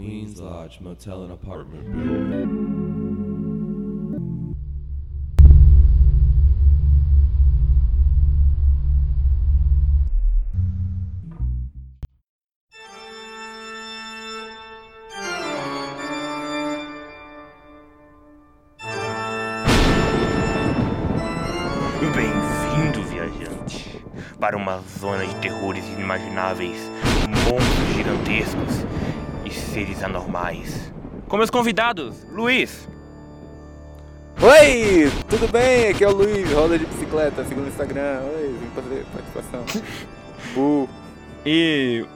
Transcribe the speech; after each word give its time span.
Queens 0.00 0.40
Lodge 0.40 0.80
Motel 0.80 1.24
and 1.24 1.32
Apartment 1.32 1.92
building. 1.92 2.80
Bem-vindo, 22.16 23.02
viajante, 23.10 24.02
para 24.40 24.56
uma 24.56 24.80
zona 24.98 25.26
de 25.26 25.34
terrores 25.42 25.84
inimagináveis, 25.88 26.90
monstros 27.28 27.94
gigantescos 27.94 28.86
e 29.50 29.54
seres 29.54 30.02
anormais. 30.02 30.92
Com 31.28 31.36
meus 31.36 31.50
convidados, 31.50 32.24
Luiz, 32.30 32.88
Oi, 34.42 35.10
tudo 35.28 35.48
bem? 35.48 35.88
Aqui 35.88 36.02
é 36.02 36.08
o 36.08 36.12
Luiz, 36.12 36.50
roda 36.50 36.78
de 36.78 36.86
bicicleta, 36.86 37.44
segundo 37.44 37.66
o 37.66 37.68
Instagram. 37.68 38.20
Oi, 38.22 38.56
vim 38.58 38.70
fazer 38.70 39.04
participação. 39.12 39.64
Bu. 40.54 40.88
e 41.44 42.06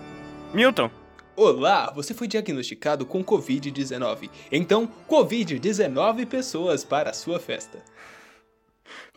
Milton. 0.55 0.91
Olá, 1.37 1.93
você 1.95 2.15
foi 2.15 2.27
diagnosticado 2.27 3.05
com 3.05 3.23
Covid-19. 3.23 4.31
Então, 4.51 4.89
Covid-19 5.07 6.27
pessoas 6.27 6.83
para 6.83 7.11
a 7.11 7.13
sua 7.13 7.39
festa. 7.39 7.83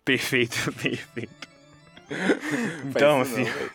Perfeito, 0.04 0.58
perfeito. 0.76 1.48
Então, 2.86 3.22
assim, 3.22 3.46
não, 3.46 3.54
véi. 3.54 3.70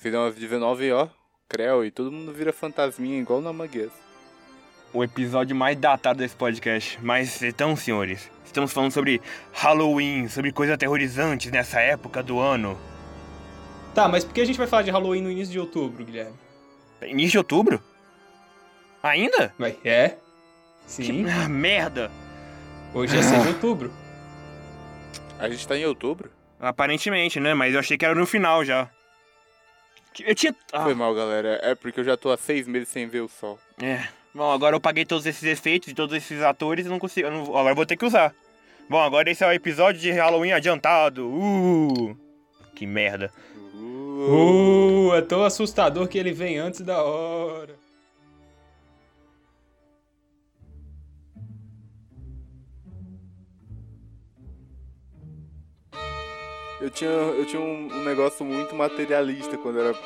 Se 0.00 0.10
dá 0.10 0.22
umas 0.22 0.34
19, 0.34 0.90
ó, 0.90 1.08
creu, 1.52 1.84
e 1.84 1.90
todo 1.90 2.10
mundo 2.10 2.32
vira 2.32 2.52
fantasminha 2.52 3.20
igual 3.20 3.42
na 3.42 3.52
Manguez. 3.52 3.92
o 4.94 5.04
episódio 5.04 5.54
mais 5.54 5.76
datado 5.76 6.18
desse 6.18 6.34
podcast. 6.34 6.98
Mas 7.02 7.42
então, 7.42 7.76
senhores, 7.76 8.30
estamos 8.44 8.72
falando 8.72 8.92
sobre 8.92 9.20
Halloween, 9.52 10.28
sobre 10.28 10.50
coisas 10.52 10.74
aterrorizantes 10.74 11.50
nessa 11.50 11.80
época 11.80 12.22
do 12.22 12.40
ano. 12.40 12.78
Tá, 13.94 14.08
mas 14.08 14.24
por 14.24 14.32
que 14.32 14.40
a 14.40 14.44
gente 14.46 14.56
vai 14.58 14.66
falar 14.66 14.82
de 14.82 14.90
Halloween 14.90 15.20
no 15.22 15.30
início 15.30 15.52
de 15.52 15.60
outubro, 15.60 16.04
Guilherme? 16.04 16.34
Início 17.02 17.32
de 17.32 17.38
outubro? 17.38 17.82
Ainda? 19.02 19.52
Vai, 19.58 19.76
é? 19.84 20.10
Que 20.10 20.16
Sim, 20.86 21.26
ah, 21.28 21.48
merda! 21.48 22.10
hoje 22.94 23.16
é 23.16 23.22
6 23.22 23.42
de 23.42 23.48
outubro. 23.48 23.92
A 25.38 25.48
gente 25.48 25.66
tá 25.66 25.76
em 25.76 25.84
outubro? 25.84 26.30
Aparentemente, 26.60 27.40
né? 27.40 27.52
Mas 27.54 27.74
eu 27.74 27.80
achei 27.80 27.98
que 27.98 28.04
era 28.04 28.14
no 28.14 28.26
final 28.26 28.64
já. 28.64 28.88
Eu 30.20 30.34
tinha. 30.34 30.54
Ah, 30.72 30.82
Foi 30.84 30.94
mal, 30.94 31.14
galera. 31.14 31.58
É 31.62 31.74
porque 31.74 32.00
eu 32.00 32.04
já 32.04 32.16
tô 32.16 32.30
há 32.30 32.36
seis 32.36 32.66
meses 32.66 32.88
sem 32.88 33.06
ver 33.06 33.20
o 33.20 33.28
sol. 33.28 33.58
é. 33.80 34.04
Bom, 34.34 34.50
agora 34.50 34.74
eu 34.74 34.80
paguei 34.80 35.04
todos 35.04 35.26
esses 35.26 35.42
efeitos 35.42 35.88
de 35.88 35.94
todos 35.94 36.16
esses 36.16 36.40
atores 36.40 36.86
e 36.86 36.88
não 36.88 36.98
consigo. 36.98 37.26
eu 37.28 37.30
não- 37.30 37.42
agora 37.54 37.72
eu 37.72 37.76
vou 37.76 37.84
ter 37.84 37.96
que 37.98 38.04
usar. 38.06 38.34
Bom, 38.88 38.98
agora 38.98 39.30
esse 39.30 39.44
é 39.44 39.46
o 39.46 39.52
episódio 39.52 40.00
de 40.00 40.10
Halloween 40.10 40.52
adiantado. 40.52 41.26
Uh! 41.28 42.16
Que 42.74 42.86
merda. 42.86 43.30
Uh, 43.74 45.08
Uh, 45.10 45.14
é 45.16 45.20
tão 45.22 45.42
assustador 45.44 46.08
que 46.08 46.16
ele 46.16 46.32
vem 46.32 46.56
antes 46.56 46.80
da 46.80 47.02
hora. 47.02 47.74
Eu 56.82 56.90
tinha, 56.90 57.10
eu 57.10 57.46
tinha 57.46 57.62
um, 57.62 57.88
um 57.92 58.04
negócio 58.04 58.44
muito 58.44 58.74
materialista 58.74 59.56
quando 59.56 59.78
eu 59.78 59.88
era 59.88 59.98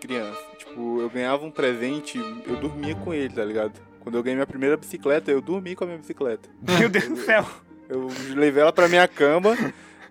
criança. 0.00 0.40
Tipo, 0.56 1.00
eu 1.00 1.10
ganhava 1.10 1.44
um 1.44 1.50
presente, 1.50 2.18
eu 2.46 2.56
dormia 2.56 2.94
com 2.94 3.12
ele, 3.12 3.34
tá 3.34 3.44
ligado? 3.44 3.72
Quando 4.00 4.16
eu 4.16 4.22
ganhei 4.22 4.36
minha 4.36 4.46
primeira 4.46 4.76
bicicleta, 4.76 5.30
eu 5.30 5.40
dormi 5.40 5.74
com 5.74 5.84
a 5.84 5.86
minha 5.86 5.98
bicicleta. 5.98 6.48
Meu 6.78 6.88
Deus 6.88 7.08
do 7.08 7.16
céu. 7.16 7.46
Eu 7.88 8.08
levei 8.34 8.62
ela 8.62 8.72
pra 8.72 8.88
minha 8.88 9.06
cama 9.06 9.56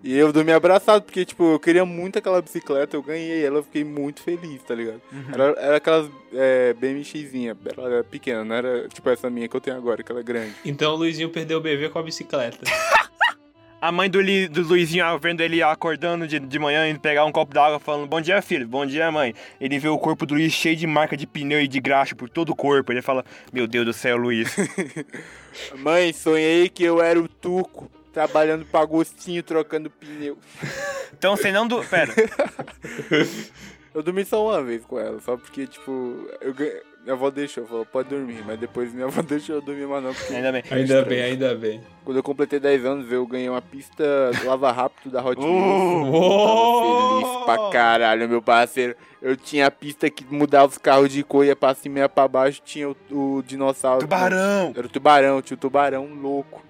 e 0.04 0.16
eu 0.16 0.32
dormi 0.32 0.52
abraçado, 0.52 1.02
porque, 1.02 1.24
tipo, 1.24 1.54
eu 1.54 1.60
queria 1.60 1.84
muito 1.84 2.18
aquela 2.18 2.40
bicicleta, 2.42 2.96
eu 2.96 3.02
ganhei 3.02 3.44
ela, 3.44 3.58
eu 3.58 3.62
fiquei 3.62 3.84
muito 3.84 4.22
feliz, 4.22 4.62
tá 4.62 4.74
ligado? 4.74 5.00
Era, 5.32 5.44
era 5.58 5.76
aquelas 5.76 6.10
é, 6.32 6.74
BMXzinha, 6.74 7.56
ela 7.76 7.88
era 7.88 8.04
pequena, 8.04 8.44
não 8.44 8.54
era 8.54 8.88
tipo 8.88 9.08
essa 9.08 9.30
minha 9.30 9.48
que 9.48 9.56
eu 9.56 9.60
tenho 9.60 9.76
agora, 9.76 10.02
que 10.02 10.12
ela 10.12 10.20
é 10.20 10.24
grande. 10.24 10.54
Então 10.64 10.92
o 10.92 10.96
Luizinho 10.96 11.30
perdeu 11.30 11.58
o 11.58 11.60
bebê 11.60 11.88
com 11.88 11.98
a 11.98 12.02
bicicleta. 12.02 12.58
A 13.82 13.90
mãe 13.90 14.08
do, 14.08 14.20
Li, 14.20 14.46
do 14.46 14.62
Luizinho 14.62 15.04
vendo 15.18 15.40
ele 15.40 15.60
acordando 15.60 16.28
de, 16.28 16.38
de 16.38 16.56
manhã 16.56 16.88
indo 16.88 17.00
pegar 17.00 17.24
um 17.24 17.32
copo 17.32 17.52
d'água 17.52 17.80
falando 17.80 18.06
Bom 18.06 18.20
dia, 18.20 18.40
filho. 18.40 18.64
Bom 18.64 18.86
dia, 18.86 19.10
mãe. 19.10 19.34
Ele 19.60 19.76
vê 19.76 19.88
o 19.88 19.98
corpo 19.98 20.24
do 20.24 20.34
Luiz 20.34 20.52
cheio 20.52 20.76
de 20.76 20.86
marca 20.86 21.16
de 21.16 21.26
pneu 21.26 21.60
e 21.60 21.66
de 21.66 21.80
graxa 21.80 22.14
por 22.14 22.30
todo 22.30 22.50
o 22.50 22.54
corpo. 22.54 22.92
Ele 22.92 23.02
fala, 23.02 23.24
meu 23.52 23.66
Deus 23.66 23.84
do 23.84 23.92
céu, 23.92 24.16
Luiz. 24.16 24.54
Mãe, 25.74 26.12
sonhei 26.12 26.68
que 26.68 26.84
eu 26.84 27.02
era 27.02 27.18
o 27.18 27.26
turco, 27.26 27.90
trabalhando 28.12 28.64
pra 28.64 28.82
Agostinho, 28.82 29.42
trocando 29.42 29.90
pneu. 29.90 30.38
Então 31.12 31.36
você 31.36 31.52
não... 31.52 31.66
Do... 31.68 31.84
Pera. 31.84 32.12
Eu 33.94 34.02
dormi 34.02 34.24
só 34.24 34.42
uma 34.44 34.62
vez 34.62 34.84
com 34.86 34.98
ela, 34.98 35.20
só 35.20 35.36
porque, 35.36 35.66
tipo, 35.66 36.26
eu 36.40 36.54
ganhei- 36.54 36.82
minha 37.02 37.14
avó 37.14 37.30
deixou, 37.30 37.66
falou, 37.66 37.84
pode 37.84 38.08
dormir, 38.08 38.42
mas 38.46 38.58
depois 38.58 38.92
minha 38.92 39.06
avó 39.08 39.22
deixou 39.22 39.56
eu 39.56 39.62
dormir 39.62 39.86
mais 39.86 40.02
não, 40.04 40.14
porque 40.14 40.32
Ainda 40.34 40.52
bem. 40.52 40.62
Ainda 40.70 40.82
estranho. 40.82 41.06
bem, 41.06 41.22
ainda 41.22 41.54
bem. 41.54 41.80
quando 42.04 42.16
eu 42.16 42.22
completei 42.22 42.58
10 42.60 42.84
anos, 42.84 43.10
eu 43.12 43.26
ganhei 43.26 43.48
uma 43.48 43.60
pista 43.62 44.04
lava 44.44 44.70
rápido 44.72 45.10
da 45.12 45.20
Hot 45.24 45.38
Wheels. 45.40 45.52
Uh, 45.52 46.12
Oh! 46.12 47.20
Feliz 47.20 47.44
pra 47.44 47.70
caralho, 47.70 48.28
meu 48.28 48.40
parceiro. 48.42 48.94
Eu 49.20 49.36
tinha 49.36 49.66
a 49.66 49.70
pista 49.70 50.08
que 50.10 50.24
mudava 50.28 50.66
os 50.66 50.78
carros 50.78 51.08
de 51.10 51.22
cor, 51.22 51.44
ia 51.44 51.54
pra 51.54 51.74
cima 51.74 51.98
e 51.98 52.02
ia 52.02 52.08
pra 52.08 52.26
baixo, 52.26 52.60
tinha 52.64 52.88
o, 52.88 52.96
o 53.10 53.42
dinossauro. 53.46 54.00
tubarão. 54.00 54.72
Era 54.76 54.86
o 54.86 54.90
tubarão, 54.90 55.42
tinha 55.42 55.56
o 55.56 55.60
tubarão 55.60 56.06
louco. 56.06 56.62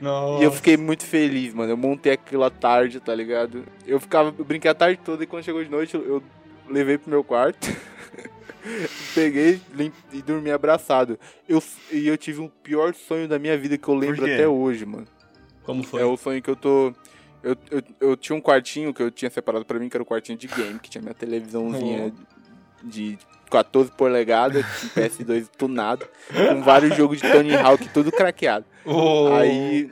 Nossa. 0.00 0.42
E 0.42 0.44
eu 0.44 0.52
fiquei 0.52 0.76
muito 0.76 1.04
feliz, 1.04 1.54
mano. 1.54 1.72
Eu 1.72 1.76
montei 1.76 2.12
aquilo 2.12 2.44
à 2.44 2.50
tarde, 2.50 3.00
tá 3.00 3.14
ligado? 3.14 3.64
Eu 3.86 3.98
ficava, 3.98 4.32
eu 4.38 4.44
brinquei 4.44 4.70
a 4.70 4.74
tarde 4.74 5.00
toda 5.04 5.24
e 5.24 5.26
quando 5.26 5.42
chegou 5.42 5.64
de 5.64 5.70
noite 5.70 5.94
eu, 5.94 6.02
eu 6.06 6.22
levei 6.68 6.98
pro 6.98 7.10
meu 7.10 7.24
quarto. 7.24 7.66
peguei 9.14 9.60
e 10.12 10.22
dormi 10.22 10.50
abraçado. 10.50 11.18
Eu, 11.48 11.62
e 11.92 12.06
eu 12.06 12.16
tive 12.16 12.40
o 12.40 12.48
pior 12.48 12.94
sonho 12.94 13.28
da 13.28 13.38
minha 13.38 13.56
vida 13.56 13.76
que 13.78 13.88
eu 13.88 13.94
lembro 13.94 14.24
até 14.24 14.46
hoje, 14.46 14.84
mano. 14.84 15.06
Como 15.62 15.82
foi? 15.82 16.02
É 16.02 16.04
o 16.04 16.16
sonho 16.16 16.40
que 16.40 16.50
eu 16.50 16.56
tô. 16.56 16.92
Eu, 17.42 17.56
eu, 17.70 17.82
eu 18.00 18.16
tinha 18.16 18.36
um 18.36 18.40
quartinho 18.40 18.92
que 18.92 19.02
eu 19.02 19.10
tinha 19.10 19.30
separado 19.30 19.64
pra 19.64 19.78
mim, 19.78 19.88
que 19.88 19.96
era 19.96 20.02
o 20.02 20.06
quartinho 20.06 20.38
de 20.38 20.46
game, 20.46 20.78
que 20.78 20.90
tinha 20.90 21.02
minha 21.02 21.14
televisãozinha 21.14 22.12
de 22.82 23.18
14 23.50 23.90
polegadas, 23.92 24.64
com 24.64 25.00
PS2 25.00 25.48
tunado, 25.56 26.06
com 26.28 26.62
vários 26.62 26.96
jogos 26.96 27.20
de 27.20 27.30
Tony 27.30 27.54
Hawk, 27.54 27.88
tudo 27.90 28.10
craqueado. 28.10 28.64
Oh. 28.84 29.28
Aí. 29.32 29.90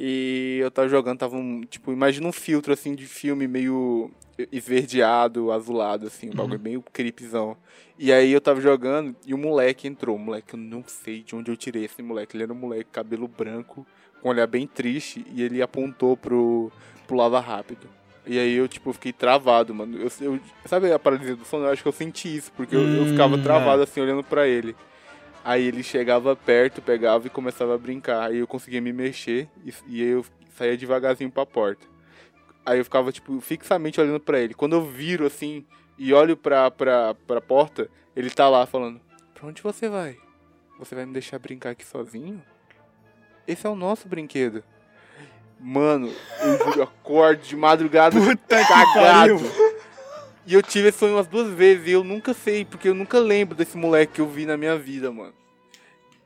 E 0.00 0.58
eu 0.62 0.70
tava 0.70 0.88
jogando, 0.88 1.18
tava 1.18 1.36
um. 1.36 1.62
Tipo, 1.62 1.92
imagina 1.92 2.28
um 2.28 2.32
filtro 2.32 2.72
assim 2.72 2.94
de 2.94 3.04
filme 3.04 3.48
meio 3.48 4.12
esverdeado, 4.52 5.50
azulado, 5.50 6.06
assim, 6.06 6.30
um 6.30 6.34
bagulho 6.34 6.60
meio 6.60 6.84
creepzão. 6.92 7.56
E 7.98 8.12
aí 8.12 8.30
eu 8.30 8.40
tava 8.40 8.60
jogando 8.60 9.16
e 9.26 9.34
o 9.34 9.38
moleque 9.38 9.88
entrou. 9.88 10.14
O 10.14 10.18
moleque, 10.18 10.54
eu 10.54 10.58
não 10.58 10.84
sei 10.86 11.22
de 11.24 11.34
onde 11.34 11.50
eu 11.50 11.56
tirei 11.56 11.84
esse 11.84 12.00
moleque. 12.00 12.36
Ele 12.36 12.44
era 12.44 12.52
um 12.52 12.56
moleque, 12.56 12.90
cabelo 12.92 13.26
branco, 13.26 13.84
com 14.22 14.28
um 14.28 14.30
olhar 14.30 14.46
bem 14.46 14.68
triste, 14.68 15.26
e 15.34 15.42
ele 15.42 15.60
apontou 15.60 16.16
pro, 16.16 16.70
pro 17.06 17.16
lava 17.16 17.40
rápido. 17.40 17.88
E 18.24 18.38
aí 18.38 18.54
eu, 18.54 18.68
tipo, 18.68 18.92
fiquei 18.92 19.12
travado, 19.12 19.74
mano. 19.74 19.96
Eu, 19.98 20.10
eu- 20.20 20.40
sabe 20.66 20.92
a 20.92 20.98
paralisia 20.98 21.34
do 21.34 21.44
sono? 21.44 21.64
Eu 21.64 21.70
acho 21.70 21.82
que 21.82 21.88
eu 21.88 21.92
senti 21.92 22.36
isso, 22.36 22.52
porque 22.52 22.76
eu, 22.76 22.88
eu 22.88 23.06
ficava 23.06 23.34
Hum, 23.36 23.42
travado 23.42 23.82
assim, 23.82 24.00
olhando 24.00 24.22
pra 24.22 24.46
ele. 24.46 24.76
Aí 25.44 25.66
ele 25.66 25.82
chegava 25.82 26.34
perto, 26.36 26.82
pegava 26.82 27.26
e 27.26 27.30
começava 27.30 27.74
a 27.74 27.78
brincar. 27.78 28.28
Aí 28.28 28.38
eu 28.38 28.46
conseguia 28.46 28.80
me 28.80 28.92
mexer 28.92 29.48
e, 29.64 29.72
e 29.86 30.02
eu 30.02 30.24
saía 30.56 30.76
devagarzinho 30.76 31.30
pra 31.30 31.46
porta. 31.46 31.86
Aí 32.66 32.78
eu 32.78 32.84
ficava, 32.84 33.10
tipo, 33.10 33.40
fixamente 33.40 34.00
olhando 34.00 34.20
pra 34.20 34.38
ele. 34.38 34.52
Quando 34.52 34.74
eu 34.74 34.82
viro 34.82 35.26
assim 35.26 35.64
e 35.96 36.12
olho 36.12 36.36
pra, 36.36 36.70
pra, 36.70 37.14
pra 37.26 37.40
porta, 37.40 37.88
ele 38.14 38.30
tá 38.30 38.48
lá 38.48 38.66
falando: 38.66 39.00
Pra 39.34 39.46
onde 39.46 39.62
você 39.62 39.88
vai? 39.88 40.16
Você 40.78 40.94
vai 40.94 41.06
me 41.06 41.12
deixar 41.12 41.38
brincar 41.38 41.70
aqui 41.70 41.84
sozinho? 41.84 42.42
Esse 43.46 43.66
é 43.66 43.70
o 43.70 43.74
nosso 43.74 44.06
brinquedo. 44.06 44.62
Mano, 45.58 46.12
eu 46.40 46.58
juro, 46.58 46.82
acordo 46.82 47.42
de 47.42 47.56
madrugada 47.56 48.16
Puta 48.20 48.64
cagado. 48.64 49.40
E 50.48 50.54
eu 50.54 50.62
tive 50.62 50.88
esse 50.88 50.96
sonho 50.98 51.14
umas 51.16 51.26
duas 51.26 51.52
vezes 51.52 51.86
e 51.86 51.90
eu 51.90 52.02
nunca 52.02 52.32
sei, 52.32 52.64
porque 52.64 52.88
eu 52.88 52.94
nunca 52.94 53.18
lembro 53.18 53.54
desse 53.54 53.76
moleque 53.76 54.14
que 54.14 54.20
eu 54.22 54.26
vi 54.26 54.46
na 54.46 54.56
minha 54.56 54.78
vida, 54.78 55.12
mano. 55.12 55.34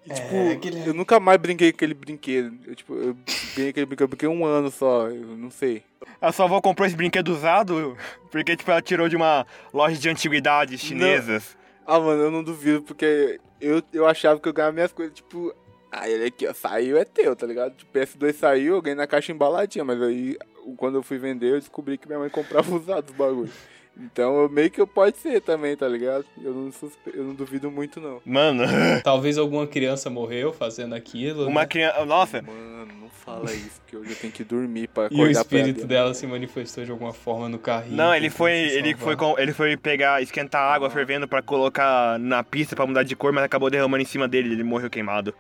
E, 0.07 0.13
É, 0.13 0.15
tipo, 0.15 0.61
Guilherme. 0.61 0.87
eu 0.87 0.95
nunca 0.95 1.19
mais 1.19 1.39
brinquei 1.41 1.73
com 1.73 1.77
aquele 1.77 1.93
brinquedo. 1.93 2.57
Eu, 2.65 2.75
tipo, 2.77 2.95
eu 2.95 3.17
ganhei 3.57 3.71
aquele 3.71 3.85
brinquedo, 3.87 4.05
eu 4.05 4.09
brinquei 4.09 4.29
um 4.29 4.45
ano 4.45 4.71
só, 4.71 5.09
eu 5.09 5.37
não 5.37 5.51
sei. 5.51 5.83
A 6.21 6.31
sua 6.31 6.45
avó 6.45 6.61
comprou 6.61 6.87
esse 6.87 6.95
brinquedo 6.95 7.31
usado 7.31 7.97
porque, 8.31 8.57
tipo, 8.57 8.71
ela 8.71 8.81
tirou 8.81 9.09
de 9.09 9.17
uma 9.17 9.45
loja 9.75 9.97
de 9.97 10.09
antiguidades 10.09 10.81
chinesas. 10.81 11.57
Ah, 11.85 11.99
mano, 11.99 12.23
eu 12.23 12.31
não 12.31 12.45
duvido, 12.45 12.81
porque 12.83 13.41
eu, 13.61 13.83
eu 13.93 14.07
achava 14.07 14.39
que 14.39 14.49
eu 14.49 14.53
ganhava 14.53 14.73
minhas 14.73 14.93
coisas, 14.93 15.13
tipo, 15.15 15.53
ah, 15.91 16.09
ele 16.09 16.27
aqui, 16.27 16.47
ó, 16.47 16.55
saiu 16.55 16.97
é 16.97 17.05
teu, 17.05 17.35
tá 17.35 17.45
ligado? 17.45 17.75
Tipo, 17.75 17.99
PS2 17.99 18.35
saiu, 18.35 18.77
eu 18.77 18.83
ganhei 18.83 18.97
na 18.97 19.07
caixa 19.09 19.33
embaladinha, 19.33 19.85
mas 19.85 20.01
aí, 20.01 20.37
quando 20.77 20.97
eu 20.97 21.03
fui 21.03 21.19
vender, 21.19 21.53
eu 21.53 21.59
descobri 21.61 21.99
que 21.99 22.07
minha 22.07 22.19
mãe 22.19 22.29
comprava 22.31 22.73
usado 22.75 23.11
os 23.11 23.17
bagulho. 23.17 23.51
Então, 23.95 24.49
meio 24.49 24.71
que 24.71 24.85
pode 24.87 25.19
ser 25.19 25.43
também, 25.43 25.77
tá 25.77 25.87
ligado? 25.87 26.25
Eu 26.43 26.55
não, 26.55 26.73
suspe... 26.73 27.11
eu 27.13 27.25
não 27.25 27.35
duvido 27.35 27.71
muito, 27.71 28.01
não. 28.01 28.23
Mano, 28.25 28.65
Talvez 29.05 29.37
alguma 29.37 29.67
criança 29.67 30.09
morreu 30.09 30.51
fazendo 30.51 30.95
aquilo. 30.95 31.47
uma 31.47 31.61
né? 31.61 31.67
criança. 31.67 32.03
Nossa, 32.07 32.41
Mano, 32.41 32.91
não 33.03 33.11
fala 33.11 33.53
isso, 33.53 33.83
porque 33.83 33.95
hoje 33.99 34.09
eu 34.13 34.17
tenho 34.17 34.33
que 34.33 34.43
dormir 34.45 34.89
pra 34.89 35.05
E 35.05 35.07
o 35.09 35.23
acordar 35.25 35.41
espírito 35.43 35.87
dela 35.87 36.15
se 36.15 36.27
manifestou 36.27 36.83
de 36.87 36.91
alguma 36.91 37.13
forma 37.13 37.51
no 37.51 37.59
carrinho. 37.59 37.95
não, 37.95 38.15
ele 38.15 38.31
foi. 38.31 38.53
Ele 38.53 38.95
foi, 38.97 39.15
com- 39.15 39.39
ele 39.39 39.53
foi 39.53 39.77
pegar, 39.77 40.23
esquentar 40.23 40.63
água 40.73 40.89
fervendo 40.89 41.29
pra 41.29 41.43
colocar 41.43 42.19
na 42.19 42.43
pista 42.43 42.75
pra 42.75 42.87
mudar 42.87 43.03
de 43.03 43.15
cor, 43.15 43.31
mas 43.31 43.45
acabou 43.45 43.69
derramando 43.69 44.03
em 44.03 44.07
cima 44.07 44.27
dele, 44.27 44.55
ele 44.55 44.65
morreu 44.65 44.89
queimado. 44.89 45.35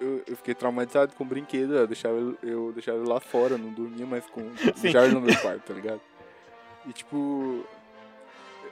Eu, 0.00 0.22
eu 0.28 0.36
fiquei 0.36 0.54
traumatizado 0.54 1.12
com 1.16 1.24
o 1.24 1.26
brinquedo, 1.26 1.74
eu 1.74 1.86
deixava, 1.86 2.16
ele- 2.16 2.38
eu 2.42 2.72
deixava 2.72 2.98
ele 2.98 3.08
lá 3.08 3.18
fora, 3.18 3.58
não 3.58 3.72
dormia 3.72 4.06
mais 4.06 4.24
com 4.26 4.40
o 4.84 4.88
Jar 4.88 5.08
no 5.12 5.20
meu 5.20 5.36
quarto, 5.40 5.62
tá 5.62 5.74
ligado? 5.74 6.00
E 6.86 6.92
tipo. 6.92 7.64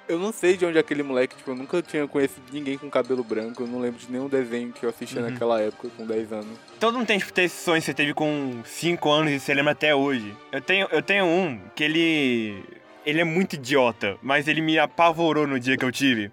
Eu 0.09 0.21
não 0.21 0.31
sei 0.33 0.57
de 0.57 0.65
onde 0.65 0.77
é 0.77 0.81
aquele 0.81 1.03
moleque, 1.03 1.35
tipo, 1.35 1.51
eu 1.51 1.57
nunca 1.57 1.83
tinha 1.83 2.07
conhecido 2.07 2.45
ninguém 2.53 2.79
com 2.79 2.89
cabelo 2.89 3.25
branco, 3.25 3.65
eu 3.65 3.67
não 3.67 3.81
lembro 3.81 3.99
de 3.99 4.09
nenhum 4.09 4.29
desenho 4.29 4.73
que 4.73 4.85
eu 4.85 4.91
assistia 4.91 5.21
Uhum. 5.21 5.31
naquela 5.31 5.61
época, 5.61 5.89
com 5.97 6.07
10 6.07 6.31
anos. 6.33 6.57
Todo 6.79 6.97
mundo 6.97 7.09
tem, 7.09 7.19
tipo, 7.19 7.33
ter 7.33 7.43
esse 7.43 7.61
sonho 7.65 7.81
que 7.81 7.87
você 7.87 7.93
teve 7.95 8.15
com 8.15 8.63
5 8.65 9.11
anos 9.11 9.33
e 9.33 9.41
você 9.41 9.53
lembra 9.53 9.73
até 9.73 9.93
hoje. 9.97 10.33
Eu 10.53 10.61
tenho, 10.61 10.87
eu 10.93 11.03
tenho 11.03 11.25
um 11.25 11.61
que 11.75 11.83
ele. 11.83 12.63
Ele 13.05 13.21
é 13.21 13.25
muito 13.25 13.55
idiota, 13.55 14.17
mas 14.23 14.47
ele 14.47 14.61
me 14.61 14.79
apavorou 14.79 15.45
no 15.45 15.59
dia 15.59 15.77
que 15.77 15.85
eu 15.85 15.91
tive. 15.91 16.31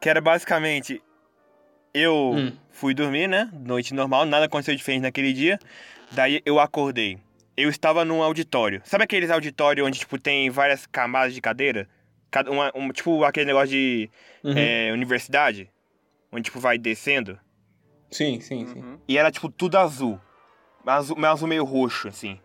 Que 0.00 0.08
era 0.08 0.20
basicamente. 0.20 1.02
Eu 1.92 2.32
Hum. 2.36 2.52
fui 2.70 2.94
dormir, 2.94 3.26
né? 3.28 3.50
Noite 3.52 3.94
normal, 3.94 4.24
nada 4.24 4.46
aconteceu 4.46 4.74
diferente 4.74 5.02
naquele 5.02 5.32
dia. 5.32 5.58
Daí 6.12 6.40
eu 6.44 6.58
acordei. 6.60 7.18
Eu 7.56 7.68
estava 7.68 8.04
num 8.04 8.22
auditório. 8.22 8.80
Sabe 8.84 9.04
aqueles 9.04 9.30
auditórios 9.30 9.86
onde, 9.86 9.98
tipo, 9.98 10.18
tem 10.18 10.48
várias 10.50 10.86
camadas 10.86 11.34
de 11.34 11.40
cadeira? 11.40 11.88
Cada 12.30 12.50
uma, 12.50 12.70
um- 12.74 12.90
tipo 12.92 13.24
aquele 13.24 13.46
negócio 13.46 13.68
de 13.70 14.08
Uhum. 14.44 14.54
é, 14.56 14.92
universidade? 14.92 15.68
Onde, 16.32 16.42
tipo, 16.44 16.60
vai 16.60 16.78
descendo. 16.78 17.38
Sim, 18.10 18.40
sim, 18.40 18.66
sim. 18.66 18.78
Uhum. 18.80 18.98
E 19.06 19.18
era 19.18 19.30
tipo 19.30 19.48
tudo 19.50 19.76
azul. 19.78 20.18
Mas 20.84 20.94
azul, 20.96 21.16
mas 21.18 21.30
azul 21.32 21.48
meio 21.48 21.64
roxo, 21.64 22.08
assim. 22.08 22.38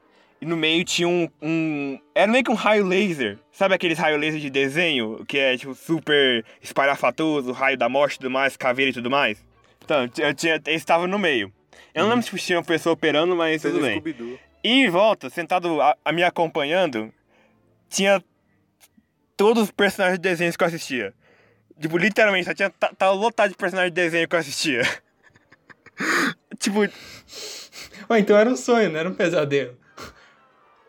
E 0.45 0.47
no 0.47 0.56
meio 0.56 0.86
tinha 0.86 1.07
um, 1.07 1.27
um. 1.42 2.00
Era 2.13 2.31
meio 2.31 2.44
que 2.44 2.51
um 2.51 2.56
raio 2.56 2.86
laser. 2.86 3.39
Sabe 3.51 3.74
aqueles 3.74 3.97
raio 3.97 4.15
laser 4.15 4.39
de 4.39 4.51
desenho? 4.51 5.25
Que 5.27 5.39
é 5.39 5.57
tipo 5.57 5.74
super 5.74 6.45
espalhafatoso, 6.62 7.51
raio 7.51 7.75
da 7.75 7.89
morte 7.89 8.13
e 8.13 8.18
tudo 8.19 8.30
mais, 8.30 8.56
caveira 8.56 8.92
e 8.92 8.94
tudo 8.94 9.09
mais? 9.09 9.44
Então, 9.83 10.07
eu 10.19 10.33
tinha. 10.36 10.62
Eu 10.63 10.75
estava 10.75 11.07
no 11.07 11.18
meio. 11.18 11.51
Eu 11.95 12.03
não 12.03 12.12
lembro 12.12 12.24
se 12.24 12.38
tinha 12.38 12.59
uma 12.59 12.63
pessoa 12.63 12.94
operando, 12.94 13.36
mas 13.36 13.59
Fez 13.63 13.74
tudo 13.74 13.83
bem. 13.83 14.00
E 14.63 14.69
em 14.86 14.88
volta, 14.88 15.31
sentado 15.31 15.81
a, 15.81 15.97
a 16.06 16.12
me 16.12 16.21
acompanhando, 16.21 17.12
tinha 17.89 18.24
todos 19.36 19.63
os 19.63 19.71
personagens 19.71 20.19
de 20.19 20.30
desenhos 20.30 20.56
que 20.56 20.63
eu 20.63 20.68
assistia. 20.68 21.12
Tipo, 21.81 21.97
literalmente, 21.97 22.45
só 22.45 22.53
tinha. 22.53 22.69
tá- 22.69 22.94
Tava 22.95 23.13
lotado 23.13 23.50
de 23.50 23.57
personagens 23.57 23.92
de 23.92 23.95
desenho 24.00 24.27
que 24.27 24.36
eu 24.36 24.39
assistia. 24.39 24.83
tipo, 26.59 26.81
Ué, 26.81 28.19
então 28.19 28.38
era 28.38 28.47
um 28.47 28.56
sonho, 28.56 28.92
não 28.92 29.00
era 29.00 29.09
um 29.09 29.15
pesadelo. 29.15 29.75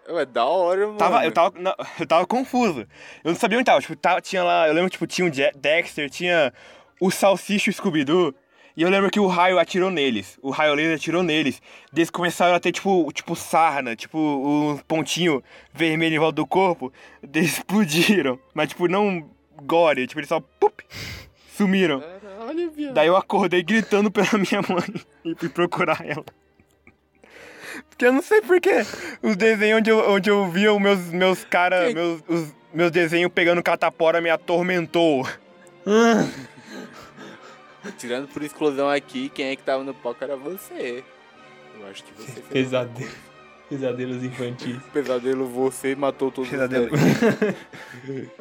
Ué, 0.09 0.25
da 0.27 0.45
hora, 0.45 0.87
mano. 0.87 0.99
Tava, 0.99 1.25
eu, 1.25 1.33
tava, 1.33 1.59
não, 1.59 1.75
eu 1.99 2.07
tava 2.07 2.27
confuso. 2.27 2.87
Eu 3.25 3.33
não 3.33 3.35
sabia 3.35 3.59
onde 3.59 3.65
tava. 3.65 3.81
Tipo, 3.81 3.97
tava, 3.97 4.21
tinha 4.21 4.43
lá. 4.43 4.69
Eu 4.69 4.75
lembro, 4.75 4.91
tipo, 4.91 5.07
tinha 5.07 5.27
o 5.27 5.31
Dexter, 5.31 6.09
tinha 6.11 6.53
o 7.01 7.11
Salsicha 7.11 7.71
e 7.71 7.73
o 7.73 7.75
Scooby-Doo. 7.75 8.35
E 8.77 8.83
eu 8.83 8.91
lembro 8.91 9.11
que 9.11 9.19
o 9.19 9.27
raio 9.27 9.59
atirou 9.59 9.91
neles. 9.91 10.39
O 10.43 10.51
raio 10.51 10.75
laser 10.75 10.97
atirou 10.97 11.23
neles. 11.23 11.63
Eles 11.95 12.11
começaram 12.11 12.55
a 12.55 12.61
ter, 12.61 12.73
tipo, 12.73 13.11
tipo 13.13 13.35
sarna, 13.35 13.97
tipo, 13.97 14.19
um 14.19 14.77
pontinho 14.87 15.43
vermelho 15.73 16.17
em 16.17 16.19
volta 16.19 16.37
do 16.37 16.47
corpo. 16.47 16.93
Eles 17.23 17.53
explodiram. 17.53 18.39
Mas, 18.53 18.69
tipo, 18.69 18.87
não 18.87 19.31
gore. 19.63 20.07
Tipo, 20.07 20.21
eles 20.21 20.29
só 20.29 20.41
pup, 20.41 20.83
sumiram. 21.57 22.01
Caralho. 22.01 22.93
Daí 22.93 23.07
eu 23.07 23.17
acordei 23.17 23.63
gritando 23.63 24.11
pela 24.11 24.29
minha 24.35 24.61
mãe 24.69 25.03
e 25.25 25.35
fui 25.35 25.49
procurar 25.49 26.05
ela. 26.07 26.25
Porque 27.97 28.05
eu 28.05 28.13
não 28.13 28.21
sei 28.21 28.43
porquê. 28.43 28.85
Os 29.23 29.37
desenhos 29.37 29.79
onde 29.79 29.89
eu, 29.89 30.11
onde 30.11 30.29
eu 30.29 30.47
via 30.51 30.71
os 30.71 30.79
meus, 30.79 31.01
meus 31.07 31.45
caras, 31.45 31.95
meus, 31.95 32.23
os 32.29 32.55
meus 32.73 32.91
desenhos 32.91 33.33
pegando 33.33 33.63
catapora 33.63 34.21
me 34.21 34.29
atormentou. 34.29 35.27
Tirando 37.97 38.29
por 38.29 38.43
exclusão 38.43 38.91
aqui, 38.91 39.31
quem 39.31 39.47
é 39.47 39.57
que 39.57 39.63
tava 39.63 39.83
no 39.83 39.95
palco 39.95 40.23
era 40.23 40.37
você. 40.37 41.03
Eu 41.79 41.87
acho 41.87 42.05
que 42.05 42.13
você 42.13 42.43
fez 42.43 42.67
Pesadelo. 42.67 43.11
Pesadelos 43.71 44.23
infantis. 44.23 44.77
pesadelo, 44.93 45.47
você 45.47 45.95
matou 45.95 46.31
todos 46.31 46.51
Pesadelo. 46.51 46.91
os. 46.93 47.01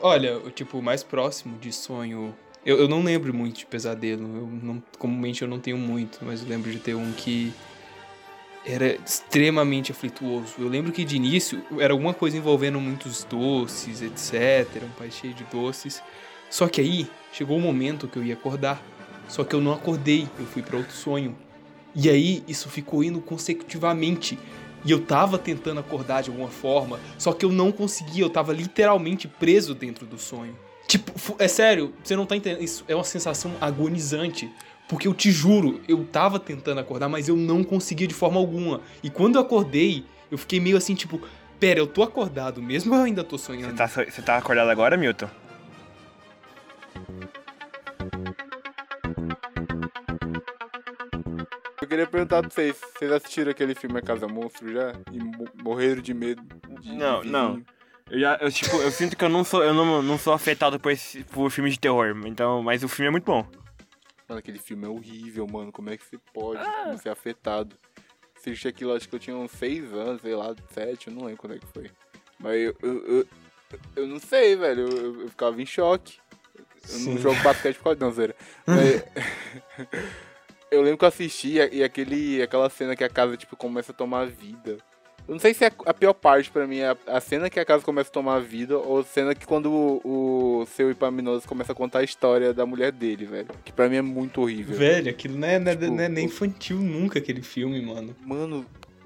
Olha, 0.00 0.38
o 0.38 0.50
tipo 0.50 0.80
mais 0.80 1.02
próximo 1.02 1.58
de 1.58 1.70
sonho. 1.72 2.34
Eu, 2.64 2.78
eu 2.78 2.88
não 2.88 3.02
lembro 3.02 3.34
muito 3.34 3.58
de 3.58 3.66
pesadelo. 3.66 4.22
Eu 4.22 4.46
não, 4.46 4.82
comumente 4.98 5.42
eu 5.42 5.48
não 5.48 5.60
tenho 5.60 5.76
muito, 5.76 6.20
mas 6.22 6.40
eu 6.40 6.48
lembro 6.48 6.70
de 6.70 6.78
ter 6.78 6.94
um 6.94 7.12
que 7.12 7.52
era 8.64 8.96
extremamente 8.96 9.92
aflituoso. 9.92 10.54
Eu 10.58 10.68
lembro 10.68 10.92
que 10.92 11.04
de 11.04 11.16
início 11.16 11.62
era 11.78 11.92
alguma 11.92 12.14
coisa 12.14 12.36
envolvendo 12.36 12.80
muitos 12.80 13.24
doces, 13.24 14.02
etc. 14.02 14.82
Um 14.82 14.98
país 14.98 15.14
cheio 15.14 15.34
de 15.34 15.44
doces. 15.44 16.02
Só 16.50 16.68
que 16.68 16.80
aí 16.80 17.10
chegou 17.32 17.56
o 17.56 17.60
momento 17.60 18.08
que 18.08 18.18
eu 18.18 18.24
ia 18.24 18.34
acordar. 18.34 18.82
Só 19.28 19.44
que 19.44 19.54
eu 19.54 19.60
não 19.60 19.72
acordei, 19.72 20.26
eu 20.38 20.46
fui 20.46 20.62
para 20.62 20.76
outro 20.76 20.94
sonho. 20.94 21.36
E 21.94 22.08
aí 22.08 22.42
isso 22.46 22.68
ficou 22.68 23.02
indo 23.02 23.20
consecutivamente. 23.20 24.38
E 24.84 24.90
eu 24.90 25.04
tava 25.04 25.38
tentando 25.38 25.80
acordar 25.80 26.22
de 26.22 26.30
alguma 26.30 26.48
forma, 26.48 27.00
só 27.18 27.32
que 27.32 27.44
eu 27.44 27.50
não 27.50 27.72
conseguia, 27.72 28.22
eu 28.22 28.30
tava 28.30 28.52
literalmente 28.52 29.26
preso 29.26 29.74
dentro 29.74 30.06
do 30.06 30.18
sonho. 30.18 30.56
Tipo, 30.86 31.12
é 31.38 31.48
sério, 31.48 31.92
você 32.02 32.16
não 32.16 32.24
tá 32.24 32.36
entendendo. 32.36 32.62
Isso 32.62 32.84
é 32.88 32.94
uma 32.94 33.04
sensação 33.04 33.52
agonizante. 33.60 34.50
Porque 34.88 35.06
eu 35.06 35.12
te 35.14 35.30
juro, 35.30 35.80
eu 35.86 36.04
tava 36.04 36.38
tentando 36.40 36.80
acordar, 36.80 37.08
mas 37.08 37.28
eu 37.28 37.36
não 37.36 37.62
conseguia 37.62 38.06
de 38.06 38.14
forma 38.14 38.38
alguma. 38.38 38.80
E 39.02 39.10
quando 39.10 39.36
eu 39.36 39.42
acordei, 39.42 40.04
eu 40.30 40.38
fiquei 40.38 40.58
meio 40.60 40.76
assim, 40.76 40.94
tipo, 40.94 41.20
pera, 41.60 41.78
eu 41.78 41.86
tô 41.86 42.02
acordado 42.02 42.62
mesmo 42.62 42.92
ou 42.94 42.98
eu 43.00 43.04
ainda 43.04 43.22
tô 43.22 43.36
Você 43.36 43.46
sonhando? 43.46 43.76
tá, 43.76 43.86
so- 43.86 44.04
você 44.04 44.22
tá 44.22 44.36
acordado 44.38 44.70
agora, 44.70 44.96
Milton? 44.96 45.28
Eu 51.80 51.86
queria 51.88 52.06
perguntar 52.06 52.40
pra 52.42 52.50
vocês, 52.50 52.76
vocês 52.98 53.12
assistiram 53.12 53.50
aquele 53.50 53.74
filme 53.74 53.98
A 53.98 54.02
Casa 54.02 54.26
Monstro 54.26 54.72
já? 54.72 54.94
E 55.12 55.18
mo- 55.18 55.48
morreram 55.62 56.02
de 56.02 56.12
medo 56.12 56.42
de 56.80 56.92
Não, 56.96 57.18
vizinho? 57.20 57.32
não. 57.32 57.62
Eu, 58.10 58.18
já, 58.20 58.38
eu, 58.40 58.50
tipo, 58.50 58.76
eu 58.76 58.90
sinto 58.90 59.16
que 59.16 59.24
eu 59.24 59.28
não 59.28 59.44
sou, 59.44 59.62
eu 59.62 59.72
não, 59.74 60.02
não 60.02 60.18
sou 60.18 60.32
afetado 60.32 60.80
por, 60.80 60.90
esse, 60.90 61.22
por 61.24 61.50
filme 61.50 61.70
de 61.70 61.78
terror. 61.78 62.16
Então, 62.26 62.62
mas 62.62 62.82
o 62.82 62.88
filme 62.88 63.08
é 63.08 63.10
muito 63.10 63.24
bom. 63.24 63.46
Mano, 64.28 64.38
aquele 64.40 64.58
filme 64.58 64.84
é 64.84 64.88
horrível, 64.88 65.46
mano. 65.46 65.72
Como 65.72 65.88
é 65.90 65.96
que 65.96 66.04
você 66.04 66.18
pode 66.32 66.60
Ah. 66.60 66.86
não 66.88 66.98
ser 66.98 67.08
afetado? 67.08 67.74
Assisti 68.36 68.68
aquilo, 68.68 68.92
acho 68.94 69.08
que 69.08 69.14
eu 69.14 69.18
tinha 69.18 69.36
uns 69.36 69.50
6 69.52 69.92
anos, 69.92 70.20
sei 70.22 70.34
lá, 70.34 70.54
7, 70.70 71.08
eu 71.08 71.12
não 71.14 71.24
lembro 71.24 71.38
quando 71.40 71.54
é 71.54 71.58
que 71.58 71.66
foi. 71.66 71.90
Mas 72.38 72.54
eu, 72.60 72.76
eu, 72.82 73.06
eu, 73.06 73.26
eu 73.96 74.06
não 74.06 74.18
sei, 74.20 74.54
velho. 74.54 74.82
Eu, 74.82 74.88
eu- 74.96 75.20
eu 75.22 75.28
ficava 75.28 75.60
em 75.60 75.66
choque. 75.66 76.18
Eu 76.90 76.98
não 77.00 77.18
jogo 77.18 77.42
basquete 77.42 77.76
por 77.76 77.84
causa 77.84 77.96
de 77.96 78.00
danceira. 78.00 78.36
Mas... 78.66 79.04
eu 80.70 80.82
lembro 80.82 80.98
que 80.98 81.04
eu 81.04 81.08
assisti 81.08 81.54
e 81.72 81.82
aquele, 81.82 82.40
aquela 82.42 82.68
cena 82.70 82.94
que 82.94 83.02
a 83.04 83.08
casa, 83.08 83.36
tipo, 83.36 83.56
começa 83.56 83.92
a 83.92 83.94
tomar 83.94 84.26
vida. 84.26 84.78
Eu 85.28 85.34
não 85.34 85.38
sei 85.38 85.52
se 85.52 85.62
é 85.62 85.70
a 85.84 85.92
pior 85.92 86.14
parte 86.14 86.50
pra 86.50 86.66
mim 86.66 86.78
é 86.78 86.96
a, 87.06 87.20
cena 87.20 87.50
que 87.50 87.60
a 87.60 87.64
casa 87.64 87.84
começa 87.84 88.08
a 88.08 88.12
tomar 88.12 88.40
vida 88.40 88.78
ou 88.78 89.00
a 89.00 89.04
cena 89.04 89.34
que 89.34 89.46
quando 89.46 89.70
o, 89.70 90.60
o 90.62 90.66
seu 90.66 90.90
Ipaminoso 90.90 91.46
começa 91.46 91.72
a 91.72 91.74
contar 91.74 91.98
a 91.98 92.02
história 92.02 92.54
da 92.54 92.64
mulher 92.64 92.90
dele, 92.90 93.26
velho. 93.26 93.48
Que 93.62 93.70
pra 93.70 93.90
mim 93.90 93.96
é 93.96 94.02
muito 94.02 94.40
horrível. 94.40 94.74
Velho, 94.74 95.10
aquilo 95.10 95.36
não 95.36 95.46
é, 95.46 95.58
não 95.58 95.70
é- 95.70 95.76
Tipo, 95.76 95.92
não 95.92 96.02
é 96.02 96.08
nem 96.08 96.24
infantil 96.24 96.78
nunca, 96.78 97.18
aquele 97.18 97.42
filme, 97.42 97.78
mano. 97.82 98.16
Mano, 98.24 98.64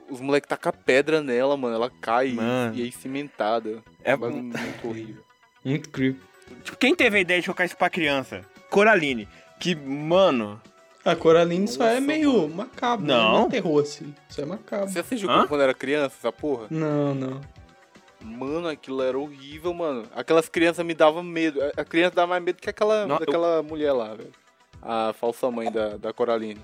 os 0.08 0.20
moleques 0.20 0.48
tacam 0.48 0.72
pedra 0.86 1.20
nela, 1.20 1.56
mano. 1.56 1.74
Ela 1.74 1.90
cai 2.00 2.28
Mano. 2.30 2.76
e 2.76 2.86
é 2.86 2.90
cimentada. 2.92 3.82
É, 4.04 4.14
muito 4.16 4.56
horrível. 4.86 5.24
Muito 5.64 5.90
creepy. 5.90 6.20
tipo, 6.62 6.76
quem 6.76 6.94
teve 6.94 7.18
a 7.18 7.20
ideia 7.20 7.40
de 7.40 7.46
colocar 7.46 7.64
isso 7.64 7.76
pra 7.76 7.90
criança? 7.90 8.42
Coraline. 8.70 9.26
Que, 9.58 9.74
mano. 9.74 10.60
A 11.04 11.16
Coraline 11.16 11.66
só 11.66 11.84
é 11.84 11.94
Nossa, 11.94 12.00
meio 12.06 12.48
macabro. 12.48 13.04
Não. 13.06 13.32
Não 13.32 13.46
é 13.46 13.50
terror, 13.50 13.82
assim. 13.82 14.14
Só 14.28 14.42
é 14.42 14.44
macabro. 14.44 14.88
Você 14.88 15.00
assistiu 15.00 15.28
Hã? 15.30 15.46
quando 15.48 15.60
era 15.62 15.74
criança, 15.74 16.14
essa 16.18 16.30
porra? 16.32 16.66
Não, 16.70 17.14
não. 17.14 17.40
Mano, 18.20 18.68
aquilo 18.68 19.02
era 19.02 19.18
horrível, 19.18 19.74
mano. 19.74 20.04
Aquelas 20.14 20.48
crianças 20.48 20.86
me 20.86 20.94
davam 20.94 21.22
medo. 21.24 21.60
A- 21.76 21.84
criança 21.84 22.14
dá 22.14 22.26
mais 22.26 22.42
medo 22.42 22.60
que 22.60 22.70
aquela, 22.70 23.04
Não, 23.04 23.16
eu- 23.16 23.20
daquela 23.20 23.62
mulher 23.64 23.92
lá, 23.92 24.14
velho. 24.14 24.30
A 24.80 25.12
falsa 25.12 25.50
mãe 25.50 25.70
da, 25.72 25.96
da 25.96 26.12
Coraline. 26.12 26.60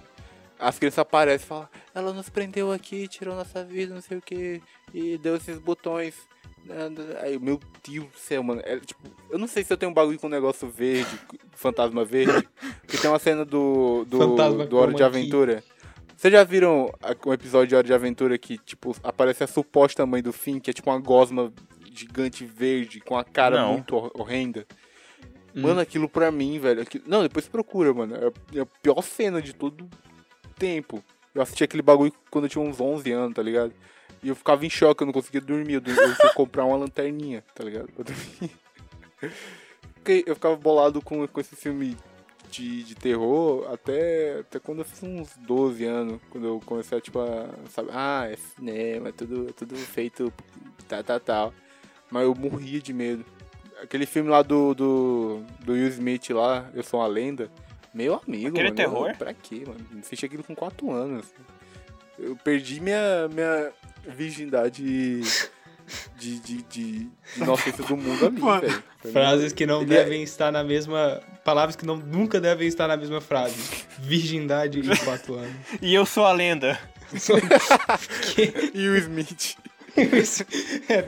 As 0.59 0.78
crianças 0.78 0.99
aparecem 1.00 1.45
e 1.45 1.49
falam, 1.49 1.68
ela 1.95 2.12
nos 2.12 2.28
prendeu 2.28 2.71
aqui, 2.73 3.07
tirou 3.09 3.35
nossa 3.35 3.64
vida, 3.64 3.92
não 3.95 4.00
sei 4.00 4.18
o 4.18 4.23
que, 4.23 4.61
e 4.95 5.18
deu 5.18 5.37
esses 5.37 5.59
botões. 5.59 6.14
Aí, 7.20 7.38
meu 7.38 7.60
Deus 7.88 8.06
do 8.06 8.18
céu, 8.18 8.42
mano. 8.42 8.60
É, 8.64 8.78
tipo, 8.78 9.00
eu 9.30 9.38
não 9.38 9.46
sei 9.46 9.64
se 9.64 9.72
eu 9.72 9.76
tenho 9.76 9.90
um 9.90 9.94
bagulho 9.94 10.18
com 10.18 10.26
um 10.26 10.30
negócio 10.30 10.68
verde, 10.68 11.18
fantasma 11.52 12.04
verde. 12.04 12.48
Porque 12.82 12.96
tem 12.98 13.10
uma 13.10 13.18
cena 13.18 13.44
do, 13.44 14.04
do, 14.06 14.18
Fantasma 14.18 14.66
do 14.66 14.76
Hora 14.76 14.92
de. 14.92 15.02
Aventura. 15.02 15.62
Vocês 16.16 16.32
já 16.32 16.42
viram 16.44 16.90
um 17.26 17.32
episódio 17.32 17.68
de 17.68 17.75
Hora 17.76 17.87
de 17.87 17.94
Aventura 17.94 18.37
que, 18.37 18.58
tipo, 18.58 18.94
aparece 19.04 19.44
a 19.44 19.46
suposta 19.46 20.04
mãe 20.04 20.22
do 20.22 20.32
Finn, 20.32 20.58
que 20.58 20.70
é 20.70 20.72
tipo 20.72 20.90
uma 20.90 20.98
gosma 20.98 21.52
gigante 21.92 22.44
verde 22.44 23.00
com 23.00 23.16
a 23.16 23.25
cara 23.25 23.60
Não. 23.62 23.72
muito 23.75 23.94
hor- 23.96 24.10
horrenda. 24.14 24.66
Hum. 25.54 25.62
Mano, 25.62 25.80
aquilo 25.80 26.08
pra 26.08 26.30
mim, 26.30 26.58
velho. 26.58 26.82
aquilo- 26.82 27.04
Não, 27.06 27.22
depois 27.22 27.46
procura, 27.48 27.94
mano. 27.94 28.14
É 28.16 28.26
a- 28.26 28.58
é 28.58 28.60
a 28.62 28.66
pior 28.66 29.00
cena 29.02 29.40
de 29.40 29.52
todo 29.52 29.88
tempo. 30.58 31.02
Eu 31.34 31.42
assisti 31.42 31.62
aquele 31.62 31.82
bagulho 31.82 32.12
quando 32.30 32.44
eu 32.46 32.48
tinha 32.50 32.64
uns 32.64 32.80
11 32.80 33.12
anos, 33.12 33.34
tá 33.34 33.42
ligado? 33.42 33.72
E 34.22 34.28
eu 34.28 34.34
ficava 34.34 34.64
em 34.66 34.70
choque, 34.70 35.02
eu 35.02 35.06
não 35.06 35.12
conseguia 35.12 35.40
dormir. 35.40 35.75
Eu, 35.75 35.82
eu 35.94 36.16
que 36.16 36.34
comprar 36.34 36.64
uma 36.64 36.76
lanterninha, 36.76 37.44
tá 37.54 37.62
ligado? 37.64 37.88
Pra 37.92 38.04
dormir. 38.04 38.50
Eu 40.26 40.34
ficava 40.34 40.56
bolado 40.56 41.02
com, 41.02 41.26
com 41.28 41.40
esse 41.40 41.54
filme 41.54 41.96
de, 42.50 42.82
de 42.82 42.94
terror 42.94 43.70
até, 43.70 44.40
até 44.40 44.58
quando 44.58 44.78
eu 44.78 44.84
fiz 44.84 45.02
uns 45.02 45.37
12 45.37 45.84
anos. 45.84 46.20
Quando 46.30 46.46
eu 46.46 46.60
comecei 46.64 46.96
a, 46.96 47.00
tipo, 47.00 47.18
a, 47.20 47.48
sabe? 47.70 47.90
Ah, 47.92 48.26
é 48.30 48.37
cinema, 48.37 49.10
é 49.10 49.12
tudo, 49.12 49.48
é 49.50 49.52
tudo 49.52 49.76
feito 49.76 50.32
tal, 50.88 51.04
tal, 51.04 51.20
tal. 51.20 51.54
Mas 52.10 52.22
eu 52.25 52.34
morria 52.34 52.80
de 52.80 52.92
medo. 52.94 53.25
Aquele 53.82 54.06
filme 54.06 54.30
lá 54.30 54.40
do, 54.42 54.75
do, 54.75 55.42
do 55.60 55.72
Will 55.72 55.88
Smith 55.88 56.30
lá, 56.30 56.68
Eu 56.75 56.82
Sou 56.82 57.00
uma 57.00 57.06
Lenda. 57.06 57.50
Meu 57.92 58.14
amigo, 58.26 58.48
Aquele 58.48 58.60
é 58.60 58.70
mano. 58.70 58.75
terror? 58.76 59.08
eu- 59.10 59.16
Pra 59.16 59.34
quê, 59.34 59.62
mano? 59.66 59.80
Assisti 60.00 60.25
aquilo 60.26 60.42
com 60.42 60.54
4 60.54 60.90
anos. 60.90 61.26
Eu 62.18 62.34
perdi 62.37 62.80
minha, 62.80 63.28
minha 63.28 63.70
virgindade 64.09 64.83
de, 64.83 65.21
de, 66.19 66.41
de, 66.41 66.62
de 66.62 67.09
inocência 67.37 67.85
do 67.85 67.97
mundo 67.97 68.27
ali, 68.27 68.41
Mano. 68.41 68.61
velho. 68.62 68.83
Frases 69.12 69.53
que 69.53 69.65
não 69.67 69.83
Ele 69.83 69.95
é- 69.95 70.05
devem 70.05 70.23
estar 70.23 70.50
na 70.50 70.65
mesma. 70.65 71.21
Palavras 71.45 71.77
que 71.77 71.87
não, 71.87 71.97
nunca 71.97 72.41
devem 72.41 72.67
estar 72.69 72.88
na 72.88 72.97
mesma 72.97 73.21
frase. 73.21 73.55
Virgindade 73.99 74.81
e 74.81 74.97
4 75.05 75.35
anos. 75.35 75.53
E 75.81 75.95
eu 75.95 76.05
sou 76.05 76.25
a 76.27 76.33
lenda. 76.33 76.79
E 78.75 78.88
o 78.88 78.97
Smith. 78.97 79.57
Isso. 79.97 80.45
É, 80.88 81.05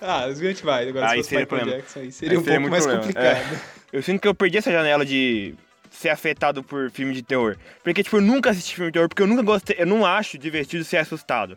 ah, 0.00 0.24
a 0.24 0.32
gente 0.34 0.62
vai. 0.64 0.88
Agora, 0.88 1.06
Aí 1.10 1.10
se 1.12 1.16
fosse 1.16 1.28
seria 1.30 1.44
Michael 1.44 1.58
problema. 1.60 1.76
Jackson, 1.78 2.00
aí 2.00 2.12
seria 2.12 2.32
Aí 2.34 2.38
um 2.38 2.44
seria 2.44 2.58
pouco 2.60 2.70
mais 2.70 2.84
problema, 2.86 3.06
complicado. 3.06 3.60
Eu 3.92 4.02
sinto 4.02 4.20
que 4.20 4.28
eu 4.28 4.34
perdi 4.34 4.58
essa 4.58 4.70
janela 4.70 5.04
de 5.04 5.54
ser 5.90 6.10
afetado 6.10 6.62
por 6.62 6.90
filme 6.90 7.12
de 7.12 7.22
terror. 7.22 7.56
Porque, 7.82 8.02
tipo, 8.04 8.16
eu 8.16 8.20
nunca 8.20 8.50
assisti 8.50 8.74
filme 8.76 8.90
de 8.90 8.94
terror, 8.94 9.08
porque 9.08 9.22
eu 9.22 9.26
nunca 9.26 9.42
gostei, 9.42 9.76
eu 9.78 9.86
não 9.86 10.04
acho 10.06 10.38
divertido 10.38 10.84
ser 10.84 10.98
assustado. 10.98 11.56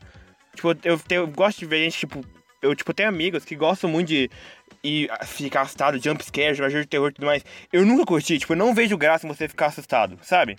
Tipo, 0.58 0.76
eu, 0.84 1.00
tenho- 1.00 1.22
eu 1.22 1.28
gosto 1.28 1.60
de 1.60 1.66
ver 1.66 1.84
gente, 1.84 1.98
tipo, 2.00 2.22
eu, 2.62 2.76
tipo, 2.76 2.94
tenho 2.94 3.08
amigos 3.10 3.46
que 3.46 3.56
gostam 3.56 3.90
muito 3.90 4.08
de 4.08 4.30
ir 4.84 5.10
ficar 5.26 5.62
assustado, 5.62 6.02
jump 6.04 6.24
scare, 6.24 6.54
jogar 6.56 6.70
jogo 6.70 6.84
de 6.84 6.90
terror 6.90 7.10
e 7.10 7.14
tudo 7.14 7.26
mais. 7.26 7.44
Eu 7.72 7.86
nunca 7.86 8.06
curti, 8.06 8.38
tipo, 8.40 8.54
eu 8.54 8.58
não 8.58 8.74
vejo 8.74 8.98
graça 8.98 9.26
em 9.26 9.30
você 9.34 9.48
ficar 9.48 9.68
assustado, 9.68 10.18
sabe? 10.22 10.58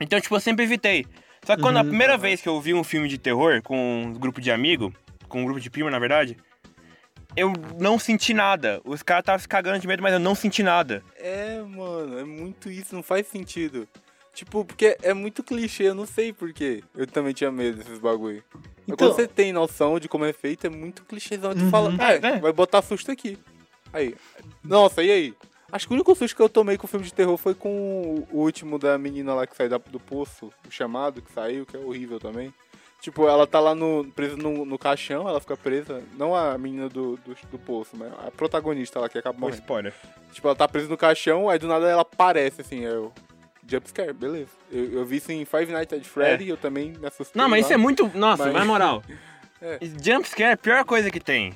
Então, 0.00 0.20
tipo, 0.20 0.34
eu 0.34 0.40
sempre 0.40 0.64
evitei. 0.64 1.06
Só 1.44 1.56
que 1.56 1.62
quando 1.62 1.76
a 1.76 1.82
Uhum. 1.82 1.88
primeira 1.88 2.16
vez 2.16 2.40
que 2.40 2.48
eu 2.48 2.58
vi 2.60 2.72
um 2.72 2.82
filme 2.84 3.08
de 3.08 3.18
terror 3.18 3.60
com 3.62 3.76
um 4.04 4.12
grupo 4.14 4.40
de 4.40 4.50
amigo, 4.50 4.94
com 5.28 5.42
um 5.42 5.44
grupo 5.44 5.60
de 5.60 5.68
primo, 5.70 5.90
na 5.90 5.98
verdade, 5.98 6.36
eu 7.36 7.52
não 7.78 7.98
senti 7.98 8.32
nada. 8.32 8.80
Os 8.84 9.02
caras 9.02 9.22
estavam 9.22 9.38
se 9.40 9.48
cagando 9.48 9.78
de 9.80 9.86
medo, 9.86 10.02
mas 10.02 10.12
eu 10.12 10.18
não 10.20 10.34
senti 10.34 10.62
nada. 10.62 11.02
É, 11.18 11.60
mano, 11.62 12.18
é 12.18 12.24
muito 12.24 12.70
isso, 12.70 12.94
não 12.94 13.02
faz 13.02 13.26
sentido. 13.26 13.88
Tipo, 14.34 14.64
porque 14.64 14.96
é 15.02 15.14
muito 15.14 15.42
clichê, 15.44 15.84
eu 15.84 15.94
não 15.94 16.06
sei 16.06 16.32
porquê. 16.32 16.82
Eu 16.96 17.06
também 17.06 17.32
tinha 17.32 17.50
medo 17.52 17.78
desses 17.78 17.98
bagulho. 17.98 18.42
Mas 18.52 18.62
Então- 18.88 18.96
quando 19.08 19.14
você 19.16 19.28
tem 19.28 19.52
noção 19.52 19.98
de 20.00 20.08
como 20.08 20.24
é 20.24 20.32
feito, 20.32 20.66
é 20.66 20.70
muito 20.70 21.04
clichêzão. 21.04 21.54
Tu 21.54 21.60
Uhum. 21.62 21.70
fala, 21.70 21.94
É, 22.02 22.14
é, 22.14 22.30
é. 22.36 22.38
vai 22.40 22.52
botar 22.52 22.82
susto 22.82 23.10
aqui. 23.12 23.38
Aí. 23.92 24.14
Nossa, 24.62 25.02
e 25.02 25.10
aí? 25.10 25.34
Acho 25.70 25.86
que 25.86 25.92
o 25.92 25.96
único 25.96 26.14
susto 26.14 26.34
que 26.36 26.42
eu 26.42 26.48
tomei 26.48 26.76
com 26.76 26.84
o 26.86 26.88
filme 26.88 27.06
de 27.06 27.14
terror 27.14 27.36
foi 27.36 27.54
com 27.54 28.26
o 28.30 28.38
último 28.40 28.78
da 28.78 28.98
menina 28.98 29.34
lá 29.34 29.46
que 29.46 29.56
saiu 29.56 29.68
da- 29.70 29.78
do 29.78 30.00
poço, 30.00 30.52
o 30.66 30.70
chamado 30.70 31.22
que 31.22 31.32
saiu, 31.32 31.64
que 31.64 31.76
é 31.76 31.80
horrível 31.80 32.18
também. 32.18 32.52
Tipo, 33.00 33.28
ela 33.28 33.46
tá 33.46 33.60
lá 33.60 33.74
no, 33.74 34.04
presa 34.16 34.36
no, 34.36 34.64
no 34.64 34.78
caixão, 34.78 35.28
ela 35.28 35.38
fica 35.40 35.56
presa. 35.56 36.02
Não 36.16 36.34
a 36.34 36.56
menina 36.56 36.88
do, 36.88 37.16
do, 37.18 37.36
do 37.50 37.58
poço, 37.58 37.90
mas 37.96 38.10
a 38.26 38.30
protagonista 38.30 38.98
lá 38.98 39.08
que 39.08 39.18
acaba 39.18 39.38
morrendo. 39.38 39.60
spoiler. 39.60 39.94
Tipo, 40.32 40.48
ela 40.48 40.56
tá 40.56 40.66
presa 40.66 40.88
no 40.88 40.96
caixão, 40.96 41.48
aí 41.48 41.58
do 41.58 41.68
nada 41.68 41.86
ela 41.88 42.02
aparece, 42.02 42.60
assim, 42.62 42.80
eu... 42.80 43.12
Jumpscare, 43.66 44.12
beleza. 44.12 44.50
Eu, 44.70 44.92
eu 44.92 45.04
vi 45.04 45.16
isso 45.16 45.32
em 45.32 45.44
Five 45.44 45.72
Nights 45.72 45.98
at 45.98 46.04
Freddy 46.04 46.44
e 46.44 46.48
eu 46.48 46.56
também 46.56 46.92
me 46.92 47.06
assustei. 47.06 47.40
Não, 47.40 47.48
mas 47.48 47.60
lá. 47.62 47.66
isso 47.66 47.72
é 47.72 47.76
muito. 47.76 48.10
Nossa, 48.14 48.44
Mas- 48.46 48.54
na 48.54 48.64
moral. 48.64 49.02
É. 49.62 49.78
Jumpscare 49.80 50.50
é 50.50 50.52
a 50.52 50.56
pior 50.58 50.84
coisa 50.84 51.10
que 51.10 51.18
tem. 51.20 51.54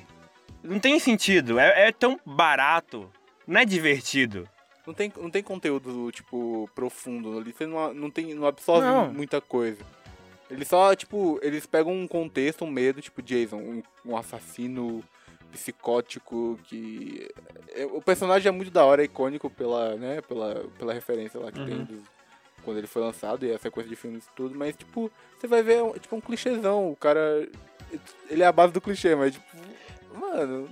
Não 0.63 0.79
tem 0.79 0.97
sentido. 0.99 1.59
É, 1.59 1.89
é 1.89 1.91
tão 1.91 2.19
barato. 2.25 3.07
Não 3.45 3.61
é 3.61 3.65
divertido. 3.65 4.49
Não 4.87 4.95
tem, 4.95 5.13
não 5.15 5.29
tem 5.29 5.43
conteúdo, 5.43 6.11
tipo, 6.11 6.67
profundo 6.73 7.37
ali. 7.37 7.53
Você 7.53 7.67
não, 7.67 7.93
não, 7.93 8.09
tem, 8.09 8.33
não 8.33 8.47
absorve 8.47 8.87
Não. 8.87 9.13
muita 9.13 9.39
coisa. 9.39 9.83
Eles 10.49 10.67
só, 10.67 10.95
tipo, 10.95 11.39
eles 11.43 11.67
pegam 11.67 11.93
um 11.93 12.07
contexto, 12.07 12.65
um 12.65 12.71
medo, 12.71 12.99
tipo, 12.99 13.21
Jason, 13.21 13.57
um, 13.57 13.83
um 14.03 14.17
assassino 14.17 15.03
psicótico 15.51 16.59
que... 16.65 17.27
é- 17.73 17.85
O 17.85 18.01
personagem 18.01 18.47
é 18.47 18.51
muito 18.51 18.71
da 18.71 18.83
hora, 18.85 19.01
é 19.01 19.05
icônico 19.05 19.49
pela, 19.49 19.95
né, 19.95 20.21
pela, 20.21 20.65
pela 20.77 20.93
referência 20.93 21.39
lá 21.39 21.51
que 21.51 21.63
tem 21.65 21.75
Uhum. 21.79 21.83
do- 21.85 22.03
quando 22.63 22.77
ele 22.77 22.87
foi 22.87 23.01
lançado 23.01 23.45
e 23.45 23.53
a 23.53 23.57
sequência 23.57 23.89
de 23.89 23.95
filmes 23.95 24.25
e 24.25 24.29
tudo, 24.35 24.53
mas, 24.53 24.75
tipo, 24.75 25.09
você 25.37 25.47
vai 25.47 25.63
ver, 25.63 25.83
é 25.83 25.99
tipo, 25.99 26.15
um 26.15 26.21
clichêzão. 26.21 26.91
O 26.91 26.95
cara, 26.95 27.47
ele 28.29 28.43
é 28.43 28.45
a 28.45 28.51
base 28.51 28.73
do 28.73 28.81
clichê, 28.81 29.15
mas, 29.15 29.33
tipo, 29.33 29.45
mano... 30.13 30.69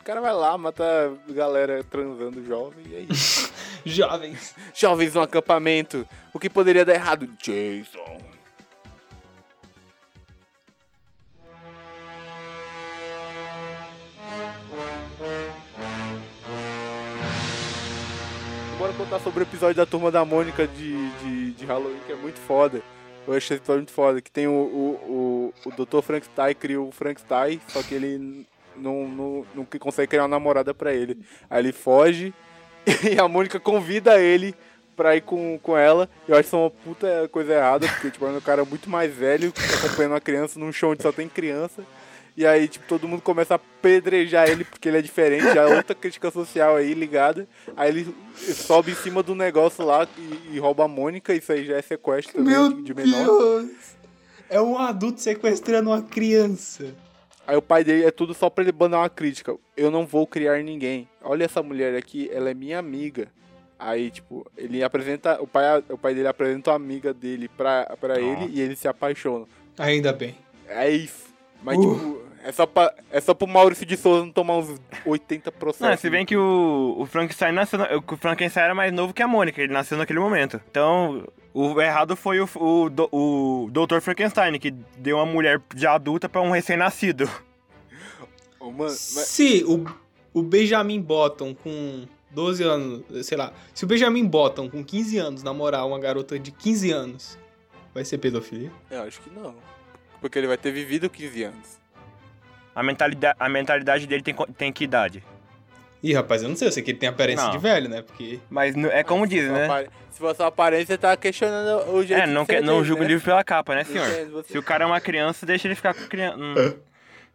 O 0.00 0.04
cara 0.08 0.20
vai 0.22 0.32
lá, 0.32 0.56
mata 0.56 0.84
galera 1.28 1.84
transando 1.84 2.42
jovem 2.44 2.82
e 2.88 2.94
é 2.96 3.00
isso. 3.00 3.52
Jovens. 3.84 4.54
Jovens 4.74 5.12
no 5.14 5.20
acampamento. 5.20 6.08
O 6.32 6.38
que 6.38 6.48
poderia 6.48 6.82
dar 6.82 6.94
errado? 6.94 7.26
Jason. 7.38 8.18
Bora 18.78 18.92
contar 18.92 19.18
sobre 19.18 19.40
o 19.40 19.42
episódio 19.42 19.74
da 19.74 19.84
Turma 19.84 20.08
da 20.08 20.24
Mônica 20.24 20.64
de, 20.64 21.10
de, 21.18 21.50
de 21.50 21.66
Halloween, 21.66 21.98
que 22.06 22.12
é 22.12 22.14
muito 22.14 22.38
foda. 22.38 22.80
Eu 23.26 23.34
achei 23.34 23.56
esse 23.56 23.60
episódio 23.60 23.80
muito 23.80 23.92
foda. 23.92 24.20
Que 24.22 24.30
tem 24.30 24.46
o, 24.46 24.52
o, 24.52 25.52
o, 25.64 25.68
o 25.68 25.84
Dr. 25.84 26.00
Frankenstein 26.00 26.54
cria 26.54 26.80
o 26.80 26.92
Frankenstein, 26.92 27.60
só 27.66 27.82
que 27.82 27.92
ele 27.92 28.46
não, 28.76 29.08
não, 29.08 29.46
não 29.52 29.64
consegue 29.64 30.06
criar 30.06 30.22
uma 30.22 30.28
namorada 30.28 30.72
pra 30.72 30.94
ele. 30.94 31.18
Aí 31.50 31.60
ele 31.60 31.72
foge 31.72 32.32
e 32.86 33.18
a 33.18 33.26
Mônica 33.26 33.58
convida 33.58 34.20
ele 34.20 34.54
pra 34.96 35.16
ir 35.16 35.22
com, 35.22 35.58
com 35.60 35.76
ela. 35.76 36.08
Eu 36.28 36.36
acho 36.36 36.46
isso 36.46 36.56
uma 36.56 36.70
puta 36.70 37.28
coisa 37.32 37.54
errada, 37.54 37.88
porque 37.88 38.12
tipo, 38.12 38.26
é 38.26 38.30
um 38.30 38.40
cara 38.40 38.64
muito 38.64 38.88
mais 38.88 39.12
velho 39.12 39.52
acompanhando 39.84 40.12
uma 40.12 40.20
criança 40.20 40.56
num 40.56 40.70
show 40.70 40.92
onde 40.92 41.02
só 41.02 41.10
tem 41.10 41.28
criança. 41.28 41.82
E 42.38 42.46
aí, 42.46 42.68
tipo, 42.68 42.86
todo 42.86 43.08
mundo 43.08 43.20
começa 43.20 43.54
a 43.54 43.56
apedrejar 43.56 44.48
ele 44.48 44.62
porque 44.62 44.88
ele 44.88 44.98
é 44.98 45.02
diferente, 45.02 45.42
já 45.52 45.62
é 45.68 45.76
outra 45.76 45.92
crítica 45.92 46.30
social 46.30 46.76
aí 46.76 46.94
ligada. 46.94 47.48
Aí 47.76 47.88
ele 47.90 48.14
sobe 48.36 48.92
em 48.92 48.94
cima 48.94 49.24
do 49.24 49.34
negócio 49.34 49.84
lá 49.84 50.06
e, 50.16 50.54
e 50.54 50.58
rouba 50.60 50.84
a 50.84 50.88
Mônica, 50.88 51.34
isso 51.34 51.50
aí 51.50 51.64
já 51.64 51.76
é 51.76 51.82
sequestro 51.82 52.34
também 52.34 52.54
Meu 52.54 52.72
de, 52.72 52.82
de 52.82 52.94
menor. 52.94 53.24
Deus! 53.26 53.70
É 54.48 54.60
um 54.60 54.78
adulto 54.78 55.20
sequestrando 55.20 55.90
uma 55.90 56.00
criança. 56.00 56.94
Aí 57.44 57.56
o 57.56 57.62
pai 57.62 57.82
dele 57.82 58.04
é 58.04 58.12
tudo 58.12 58.32
só 58.32 58.48
pra 58.48 58.62
ele 58.62 58.72
mandar 58.72 58.98
uma 58.98 59.10
crítica. 59.10 59.56
Eu 59.76 59.90
não 59.90 60.06
vou 60.06 60.24
criar 60.24 60.62
ninguém. 60.62 61.08
Olha 61.20 61.44
essa 61.44 61.60
mulher 61.60 61.96
aqui, 61.96 62.30
ela 62.32 62.50
é 62.50 62.54
minha 62.54 62.78
amiga. 62.78 63.26
Aí, 63.76 64.12
tipo, 64.12 64.48
ele 64.56 64.84
apresenta. 64.84 65.42
O 65.42 65.46
pai, 65.48 65.82
o 65.88 65.98
pai 65.98 66.14
dele 66.14 66.28
apresenta 66.28 66.70
a 66.70 66.76
amiga 66.76 67.12
dele 67.12 67.48
pra, 67.48 67.96
pra 68.00 68.20
ele 68.20 68.46
e 68.52 68.60
eles 68.60 68.78
se 68.78 68.86
apaixonam. 68.86 69.48
Ainda 69.76 70.12
bem. 70.12 70.36
É 70.68 70.88
isso. 70.88 71.26
Mas, 71.60 71.76
Uh. 71.76 71.94
tipo, 71.94 72.27
é 72.48 72.52
só, 72.52 72.66
pra, 72.66 72.94
é 73.10 73.20
só 73.20 73.34
pro 73.34 73.46
Maurício 73.46 73.84
de 73.84 73.96
Souza 73.96 74.24
não 74.24 74.32
tomar 74.32 74.56
uns 74.56 74.80
80 75.04 75.52
processos. 75.52 75.86
Não, 75.88 75.96
se 75.96 76.08
bem 76.10 76.24
que 76.24 76.36
o, 76.36 76.96
o 76.98 77.04
Frankenstein 77.06 77.52
nasceu. 77.52 77.78
na- 77.78 77.88
O 77.96 78.16
Frankenstein 78.16 78.64
era 78.64 78.74
mais 78.74 78.92
novo 78.92 79.12
que 79.12 79.22
a 79.22 79.28
Mônica, 79.28 79.60
ele 79.60 79.72
nasceu 79.72 79.98
naquele 79.98 80.18
momento. 80.18 80.60
Então, 80.70 81.26
o 81.52 81.80
errado 81.80 82.16
foi 82.16 82.40
o, 82.40 82.48
o, 82.56 82.86
o 83.66 83.70
Dr. 83.70 84.00
Frankenstein, 84.00 84.58
que 84.58 84.70
deu 84.96 85.16
uma 85.16 85.26
mulher 85.26 85.60
já 85.76 85.94
adulta 85.94 86.28
pra 86.28 86.40
um 86.40 86.50
recém-nascido. 86.50 87.28
Mas- 88.76 88.92
Se 88.98 89.64
o, 89.64 89.84
o 90.32 90.42
Benjamin 90.42 91.00
Button 91.00 91.54
com 91.54 92.06
12 92.30 92.62
anos, 92.62 93.26
sei 93.26 93.36
lá, 93.38 93.52
se 93.74 93.84
o 93.84 93.86
Benjamin 93.86 94.24
Button 94.26 94.68
com 94.68 94.84
15 94.84 95.18
anos 95.18 95.42
namorar 95.42 95.86
uma 95.86 95.98
garota 95.98 96.38
de 96.38 96.50
15 96.50 96.90
anos, 96.90 97.38
vai 97.94 98.04
ser 98.04 98.18
pedofilia? 98.18 98.70
eu 98.90 99.02
acho 99.02 99.20
que 99.20 99.30
não. 99.30 99.54
Porque 100.20 100.38
ele 100.38 100.46
vai 100.48 100.56
ter 100.58 100.72
vivido 100.72 101.08
15 101.08 101.42
anos. 101.44 101.78
A 102.78 102.82
mentalidade, 102.84 103.36
a 103.40 103.48
mentalidade 103.48 104.06
dele 104.06 104.22
tem, 104.22 104.34
tem 104.56 104.72
que 104.72 104.84
idade? 104.84 105.24
Ih, 106.00 106.14
rapaz, 106.14 106.44
eu 106.44 106.48
não 106.48 106.54
sei, 106.54 106.68
eu 106.68 106.72
sei 106.72 106.80
que 106.80 106.92
ele 106.92 106.98
tem 106.98 107.08
aparência 107.08 107.44
Não. 107.44 107.50
de 107.50 107.58
velho, 107.58 107.88
né? 107.88 108.02
Porque. 108.02 108.38
Mas 108.48 108.76
é 108.76 109.02
como 109.02 109.22
Mas 109.26 109.32
for 109.34 109.42
né? 109.52 109.64
apare- 109.64 109.90
Se 110.12 110.18
for 110.20 110.36
sua 110.36 110.46
aparência, 110.46 110.96
tá 110.96 111.16
questionando 111.16 111.90
o 111.90 112.04
jeito 112.04 112.22
É, 112.22 112.26
não, 112.28 112.46
que 112.46 112.60
não 112.60 112.84
julga 112.84 113.00
o 113.00 113.04
né? 113.04 113.08
livro 113.10 113.24
pela 113.24 113.42
capa, 113.42 113.74
né, 113.74 113.82
senhor? 113.82 114.06
Entendo 114.08 114.30
você. 114.30 114.52
Se 114.52 114.58
o 114.58 114.62
cara 114.62 114.84
é 114.84 114.86
uma 114.86 115.00
criança, 115.00 115.44
deixa 115.44 115.66
ele 115.66 115.74
ficar 115.74 115.92
com 115.92 116.06
criança. 116.06 116.38
Hum. 116.38 116.74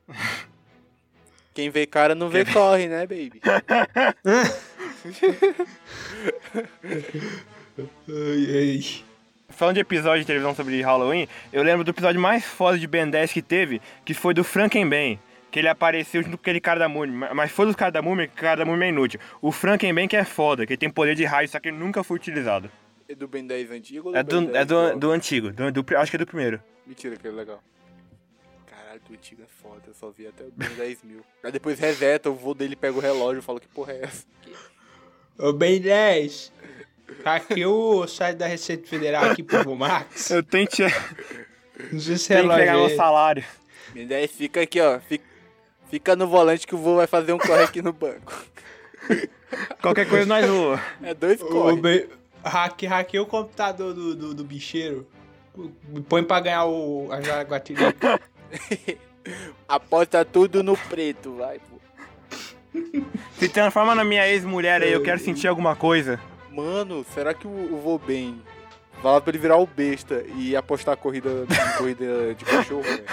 Quem 1.54 1.70
vê 1.70 1.86
cara 1.86 2.16
não 2.16 2.30
vê 2.30 2.46
corre, 2.46 2.88
né, 2.88 3.02
baby? 3.06 3.42
Ai, 8.10 8.48
ai. 8.58 8.82
Falando 9.50 9.76
de 9.76 9.82
episódio 9.82 10.22
de 10.22 10.26
televisão 10.28 10.56
sobre 10.56 10.82
Halloween, 10.82 11.28
eu 11.52 11.62
lembro 11.64 11.84
do 11.84 11.92
episódio 11.92 12.20
mais 12.20 12.44
foda 12.44 12.78
de 12.78 12.88
Ben 12.88 13.10
10 13.10 13.32
que 13.32 13.42
teve, 13.42 13.82
que 14.04 14.14
foi 14.14 14.34
do 14.34 14.44
Frankenben. 14.44 15.20
Que 15.54 15.60
ele 15.60 15.68
apareceu 15.68 16.24
junto 16.24 16.36
com 16.36 16.42
aquele 16.42 16.60
cara 16.60 16.80
da 16.80 16.90
múmia. 16.90 17.16
Ma- 17.16 17.34
Mas 17.36 17.52
foi 17.52 17.68
dos 17.68 17.76
caras 17.76 17.94
da 17.94 18.02
múmia, 18.02 18.28
que 18.28 18.34
o 18.34 18.42
cara 18.42 18.58
da 18.58 18.66
múmia 18.66 18.88
é 18.88 18.90
inútil. 18.90 19.20
O 19.40 19.52
Frankenstein 19.52 20.08
que 20.08 20.18
é 20.18 20.24
foda, 20.26 20.66
que 20.66 20.74
ele 20.74 20.78
tem 20.80 20.90
poder 20.90 21.14
de 21.16 21.24
raio, 21.26 21.48
só 21.48 21.60
que 21.60 21.68
ele 21.70 21.78
nunca 21.78 22.04
foi 22.04 22.18
utilizado. 22.18 22.72
É 23.08 23.14
do 23.14 23.28
Ben 23.28 23.46
10 23.46 23.70
antigo 23.70 24.10
ou 24.10 24.16
É 24.16 24.24
Ben 24.24 24.46
do, 24.46 24.52
10 24.52 24.56
é 24.56 24.66
do, 24.66 25.00
do 25.00 25.12
antigo, 25.12 25.52
do, 25.52 25.72
do 25.72 25.98
acho 25.98 26.10
que 26.12 26.16
é 26.16 26.20
do 26.20 26.26
primeiro. 26.26 26.60
Mentira, 26.88 27.16
que 27.16 27.28
é 27.28 27.32
legal. 27.32 27.62
Caralho, 28.66 29.00
do 29.08 29.14
antigo 29.14 29.44
é 29.44 29.46
foda, 29.62 29.82
eu 29.88 29.94
só 29.94 30.10
vi 30.10 30.26
até 30.26 30.44
o 30.44 30.52
Ben 30.56 30.70
10 30.70 31.04
mil. 31.04 31.22
Aí 31.44 31.52
depois 31.52 31.78
reseta, 31.80 32.32
o 32.32 32.34
vô 32.34 32.56
dele 32.56 32.76
pega 32.76 32.98
o 32.98 33.00
relógio 33.00 33.40
e 33.40 33.44
fala 33.44 33.60
que 33.60 33.68
porra 33.68 33.94
é 33.94 34.02
essa. 34.06 34.26
Ô, 35.38 35.54
Ben 35.54 35.80
10. 35.80 36.52
Hackeou 37.24 38.04
o 38.04 38.08
site 38.08 38.38
da 38.38 38.48
Receita 38.48 38.88
Federal 38.88 39.26
aqui 39.26 39.44
pro 39.44 39.76
Max. 39.76 40.32
Eu 40.32 40.42
tenho 40.42 40.68
que, 40.68 40.82
Não 41.92 42.00
sei 42.00 42.18
se 42.18 42.28
tenho 42.30 42.50
que 42.50 42.56
pegar 42.56 42.74
é 42.74 42.88
meu 42.88 42.90
salário. 42.96 43.44
Ben 43.94 44.08
10 44.08 44.32
fica 44.32 44.62
aqui, 44.62 44.82
ó. 44.82 45.00
Fica, 45.00 45.24
fica 45.94 46.16
no 46.16 46.28
volante 46.28 46.66
que 46.66 46.74
o 46.74 46.78
vô 46.80 46.96
vai 46.96 47.06
fazer 47.06 47.34
um 47.34 47.38
corre 47.38 47.66
aqui 47.66 47.80
no 47.80 47.94
banco. 47.94 48.34
Qualquer 49.80 50.10
coisa 50.10 50.26
nós 50.26 50.44
voa. 50.44 50.82
É 51.04 51.14
dois 51.14 51.40
corre. 51.40 51.80
Ben, 51.80 52.08
hacke, 52.44 53.20
o 53.20 53.28
computador 53.28 53.94
do, 53.94 54.16
do, 54.16 54.34
do 54.34 54.44
bicheiro. 54.44 55.08
Põe 56.10 56.24
pra 56.24 56.40
ganhar 56.40 56.66
o, 56.66 57.12
a 57.12 57.22
Jaguatirica. 57.22 58.20
Aposta 59.70 60.26
tudo 60.26 60.64
no 60.64 60.76
preto, 60.76 61.36
vai, 61.36 61.60
pô. 61.60 61.80
Se 63.38 63.48
transforma 63.48 63.94
na 63.94 64.04
minha 64.04 64.28
ex-mulher 64.28 64.82
aí, 64.82 64.92
eu 64.92 65.04
quero 65.04 65.20
sentir 65.20 65.48
alguma 65.48 65.76
coisa. 65.76 66.20
Mano, 66.52 67.06
será 67.14 67.36
que 67.36 67.46
o, 67.46 67.52
o 67.52 67.80
vô 67.80 68.00
Ben 68.00 68.42
vai 69.04 69.14
lá 69.14 69.22
pra 69.22 69.30
ele 69.30 69.38
virar 69.38 69.58
o 69.58 69.68
besta 69.68 70.26
e 70.38 70.56
apostar 70.56 70.96
a 70.96 70.98
corrida, 70.98 71.30
corrida 71.78 72.34
de 72.34 72.44
cachorro, 72.46 72.82
velho? 72.82 73.06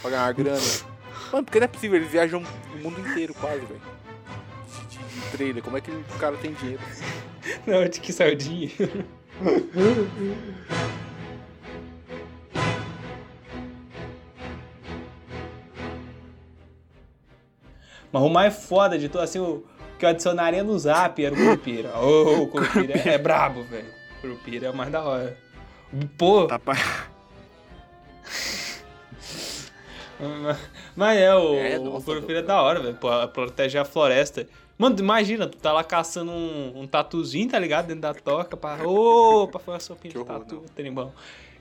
Pra 0.00 0.10
ganhar 0.10 0.32
grana? 0.32 0.95
Mano, 1.32 1.44
porque 1.44 1.58
não 1.58 1.64
é 1.64 1.68
possível, 1.68 1.96
eles 1.96 2.10
viajam 2.10 2.42
o 2.74 2.78
mundo 2.78 3.00
inteiro 3.00 3.34
quase, 3.34 3.60
velho. 3.66 3.80
Trailer, 5.32 5.62
como 5.62 5.76
é 5.76 5.80
que 5.80 5.90
o 5.90 6.04
cara 6.18 6.36
tem 6.36 6.52
dinheiro? 6.54 6.80
Não, 7.66 7.88
de 7.88 8.00
que 8.00 8.12
saiu 8.12 8.34
dinheiro. 8.36 9.04
Mas 18.12 18.22
o 18.22 18.28
mais 18.28 18.64
foda 18.66 18.98
de 18.98 19.08
tudo, 19.08 19.22
assim, 19.22 19.38
o 19.38 19.64
que 19.98 20.04
eu 20.04 20.10
adicionaria 20.10 20.62
no 20.62 20.78
zap 20.78 21.22
era 21.24 21.34
o 21.34 21.36
Curupira. 21.38 21.96
Ô, 21.98 22.42
o 22.42 22.48
Curupira 22.48 22.94
é 23.08 23.18
brabo, 23.18 23.62
velho. 23.64 23.88
Curupira 24.20 24.66
é 24.66 24.70
o 24.70 24.74
mais 24.76 24.90
da 24.90 25.02
hora. 25.02 25.36
Pô, 26.16 26.46
Tá 26.46 26.58
pa- 26.58 26.76
mas- 30.96 31.18
é, 31.18 31.34
o, 31.34 31.54
É, 31.56 31.78
o 31.78 32.00
Curupira 32.02 32.38
é 32.40 32.42
da 32.42 32.60
hora, 32.60 32.80
velho. 32.80 32.94
Pô, 32.94 33.08
Protege 33.28 33.78
a 33.78 33.84
floresta. 33.84 34.46
Mano, 34.78 34.98
imagina, 34.98 35.46
tu 35.46 35.56
tá 35.56 35.72
lá 35.72 35.82
caçando 35.82 36.30
um, 36.32 36.80
um 36.82 36.86
tatuzinho, 36.86 37.48
tá 37.50 37.58
ligado? 37.58 37.86
Dentro 37.86 38.02
da 38.02 38.12
toca, 38.14 38.56
pra. 38.56 38.76
Ô, 38.86 39.48
pra 39.48 39.58
fazer 39.58 39.76
a 39.76 39.80
sopinha 39.80 40.12
Que 40.12 40.18
de 40.18 40.24
tatu, 40.24 40.62
trembão. 40.74 41.12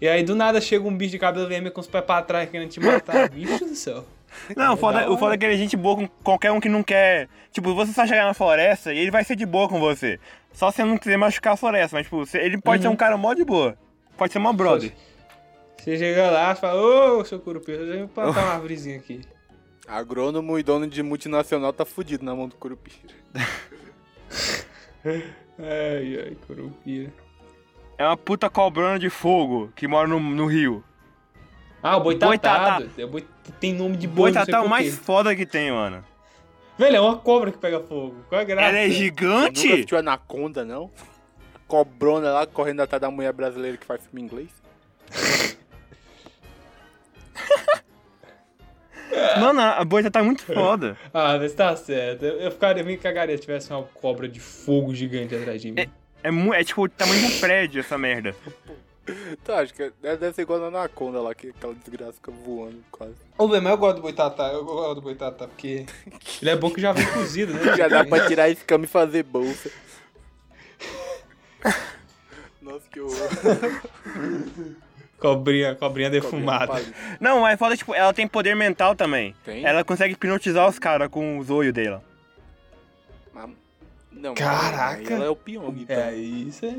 E 0.02 0.08
aí 0.08 0.22
do 0.24 0.36
nada 0.36 0.60
chega 0.60 0.86
um 0.86 0.96
bicho 0.96 1.12
de 1.12 1.20
cabelo 1.20 1.48
vermelho 1.48 1.74
com 1.74 1.80
os 1.80 1.88
pés 1.88 2.04
pra 2.04 2.22
trás 2.22 2.50
querendo 2.50 2.70
te 2.70 2.80
matar. 2.82 3.30
Bicho 3.32 3.64
do 3.64 3.76
céu. 3.76 4.04
Não, 4.54 4.72
o 4.72 4.74
É 4.74 4.78
foda, 4.78 5.00
da 5.00 5.10
o 5.10 5.18
foda 5.18 5.36
é 5.36 5.38
que 5.38 5.46
ele 5.46 5.54
é 5.54 5.58
gente 5.58 5.78
boa 5.78 5.96
com 5.96 6.08
qualquer 6.22 6.52
um 6.52 6.60
que 6.60 6.68
não 6.68 6.84
quer. 6.84 7.30
Tipo, 7.54 7.74
você 7.74 7.94
só 7.94 8.06
chegar 8.06 8.26
na 8.26 8.34
floresta 8.34 8.94
e 8.94 8.98
ele 9.00 9.10
vai 9.10 9.24
ser 9.24 9.38
de 9.38 9.46
boa 9.46 9.70
com 9.70 9.80
você. 9.80 10.20
Só 10.52 10.70
se 10.70 10.78
você 10.78 10.84
não 10.84 10.98
quiser 10.98 11.16
machucar 11.18 11.54
a 11.54 11.58
floresta, 11.58 11.96
mas 11.96 12.06
tipo, 12.06 12.22
ele 12.38 12.60
pode 12.60 12.82
ser 12.82 12.90
Uhum. 12.90 12.94
um 12.96 12.98
cara 12.98 13.16
mó 13.16 13.34
de 13.34 13.46
boa. 13.46 13.78
Pode 14.18 14.34
ser 14.34 14.40
uma 14.40 14.52
brother. 14.52 14.92
Você 15.86 15.98
chega 16.00 16.32
lá 16.32 16.52
e 16.52 16.56
fala, 16.56 16.82
ô, 16.82 17.24
seu 17.24 17.40
Curupira, 17.40 17.86
deixa 17.86 18.00
eu 18.00 18.08
plantar 18.08 18.42
uma 18.42 18.54
árvorezinha 18.58 18.98
aqui. 18.98 19.22
Agrônomo 19.88 20.58
e 20.58 20.64
dono 20.64 20.88
de 20.88 21.04
multinacional 21.04 21.72
tá 21.72 21.86
fudido 21.86 22.26
na 22.26 22.34
mão 22.36 22.48
do 22.48 22.56
Curupira. 22.56 22.98
Ai, 25.08 26.20
ai, 26.20 26.38
Curupira. 26.48 27.14
É 28.00 28.04
uma 28.04 28.18
puta 28.18 28.50
cobrona 28.50 28.98
de 28.98 29.12
fogo 29.12 29.72
que 29.76 29.88
mora 29.88 30.08
no, 30.08 30.20
no 30.20 30.48
rio. 30.48 30.84
Ah, 31.84 31.98
o 31.98 32.02
boitatado. 32.02 32.86
Boitatá. 32.86 33.02
É 33.02 33.06
boi- 33.06 33.28
Tem 33.60 33.72
nome 33.76 33.96
de 33.96 34.08
boi, 34.08 34.32
Boitatá 34.32 34.58
é 34.58 34.62
o 34.62 34.68
mais 34.68 34.98
foda 34.98 35.36
que 35.36 35.46
tem, 35.46 35.72
mano. 35.72 36.04
Velho, 36.80 36.96
é 36.98 37.00
uma 37.00 37.18
cobra 37.18 37.52
que 37.52 37.60
pega 37.60 37.80
fogo. 37.80 38.16
Qual 38.28 38.40
é 38.40 38.44
a 38.44 38.48
graça? 38.48 38.68
Ela 38.70 38.80
é 38.80 38.90
Você 38.90 39.12
nunca 39.12 39.56
gigante? 39.62 39.96
Anaconda, 39.96 40.66
não? 40.66 40.90
A 41.54 41.60
cobrona 41.68 42.32
lá 42.32 42.48
correndo 42.48 42.80
atrás 42.82 43.00
da 43.00 43.12
mulher 43.12 43.32
brasileira 43.32 43.78
que 43.78 43.86
faz 43.86 44.02
filme 44.02 44.22
em 44.22 44.26
inglês? 44.26 44.50
Mano, 49.40 49.62
a 49.62 49.84
boitatá 49.86 50.20
é 50.20 50.24
muito 50.24 50.44
foda. 50.44 50.98
Ah, 51.14 51.38
mas 51.40 51.54
tá 51.54 51.76
certo. 51.76 52.24
Eu, 52.26 52.40
eu 52.42 52.52
ficaria, 52.52 52.84
me 52.84 52.98
cagaria 52.98 53.36
se 53.38 53.42
tivesse 53.42 53.72
uma 53.72 53.84
cobra 53.84 54.28
de 54.28 54.40
fogo 54.40 54.94
gigante 54.94 55.36
atrás 55.36 55.62
de 55.62 55.72
mim. 55.72 55.88
É, 56.24 56.32
mu- 56.32 56.54
é 56.54 56.64
tipo 56.64 56.84
o 56.84 56.90
tamanho 56.90 57.20
de 57.28 57.36
um 57.36 57.40
prédio 57.40 57.80
essa 57.80 57.98
merda. 57.98 58.36
Tá, 59.44 59.60
acho 59.60 59.72
que 59.74 59.84
é- 59.84 59.92
deve 60.18 60.34
ser 60.34 60.42
igual 60.42 60.60
na 60.60 60.66
Anaconda 60.68 61.22
lá, 61.22 61.36
que 61.36 61.50
aquela 61.50 61.76
desgraça 61.76 62.14
fica 62.14 62.32
voando 62.32 62.84
quase. 62.92 63.14
Ô, 63.38 63.48
velho, 63.48 63.62
mas 63.62 63.72
eu 63.72 63.78
gosto 63.78 63.96
do 63.98 64.02
boitatá. 64.02 64.48
Eu 64.52 64.66
gosto 64.66 64.96
do 64.96 65.02
boitatá 65.02 65.48
porque 65.48 65.86
ele 66.42 66.50
é 66.50 66.56
bom 66.56 66.72
que 66.72 66.82
já 66.82 66.92
vem 66.92 67.06
cozido, 67.14 67.54
né? 67.54 67.78
Já 67.78 67.88
dá 67.88 68.04
pra 68.04 68.28
tirar 68.28 68.50
esse 68.50 68.64
cama 68.66 68.86
e 68.86 68.88
fazer 68.88 69.22
bolsa. 69.24 69.70
Nossa, 72.62 72.86
que 72.92 73.00
horror. 73.00 73.30
Cobrinha, 75.20 75.76
cobrinha 75.76 76.10
defumada. 76.10 76.68
Palito. 76.68 76.94
Não, 77.20 77.42
mas 77.42 77.58
foda, 77.58 77.76
tipo, 77.78 77.94
ela 77.96 78.14
tem 78.14 78.28
poder 78.28 78.56
mental 78.56 78.96
também. 78.96 79.34
Tem? 79.46 79.66
Ela 79.66 79.84
consegue 79.84 80.14
hipnotizar 80.14 80.68
os 80.68 80.78
caras 80.78 81.08
com 81.10 81.38
os 81.40 81.50
olhos 81.50 81.74
dela. 81.74 82.04
Mas- 83.34 83.50
Não, 84.12 84.34
Caraca. 84.34 85.00
aí 85.00 85.14
Ela 85.14 85.26
é 85.26 85.30
o 85.30 85.36
Pyong, 85.36 85.82
então. 85.82 85.96
É, 85.96 86.16
isso 86.16 86.66
é. 86.66 86.76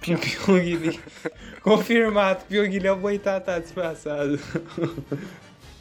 Pyong 0.00 1.00
Confirmado, 1.62 2.44
Pyong 2.48 2.86
é 2.86 2.92
o 2.92 2.96
boitatá 2.96 3.58
disfarçado. 3.58 4.38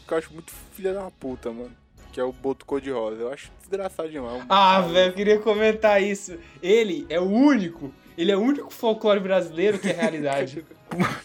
Que 0.08 0.14
eu 0.14 0.18
acho 0.18 0.34
muito 0.34 0.52
filha 0.74 0.94
da 0.94 1.10
puta, 1.12 1.52
mano. 1.52 1.72
Que 2.12 2.20
é 2.20 2.24
o 2.24 2.32
Boto 2.32 2.66
Cor-de-Rosa. 2.66 3.22
Eu 3.22 3.32
acho 3.34 3.52
desgraçado 3.60 4.10
demais. 4.10 4.44
Ah, 4.50 4.82
velho, 4.82 5.12
eu 5.12 5.14
queria 5.14 5.40
comentar 5.40 6.02
isso. 6.02 6.38
Ele 6.64 7.06
é 7.10 7.20
o 7.20 7.26
único, 7.30 7.94
ele 8.18 8.32
é 8.32 8.36
o 8.38 8.42
único 8.42 8.72
folclore 8.74 9.20
brasileiro 9.20 9.78
que 9.80 9.90
é 9.90 9.94
realidade. 9.94 10.66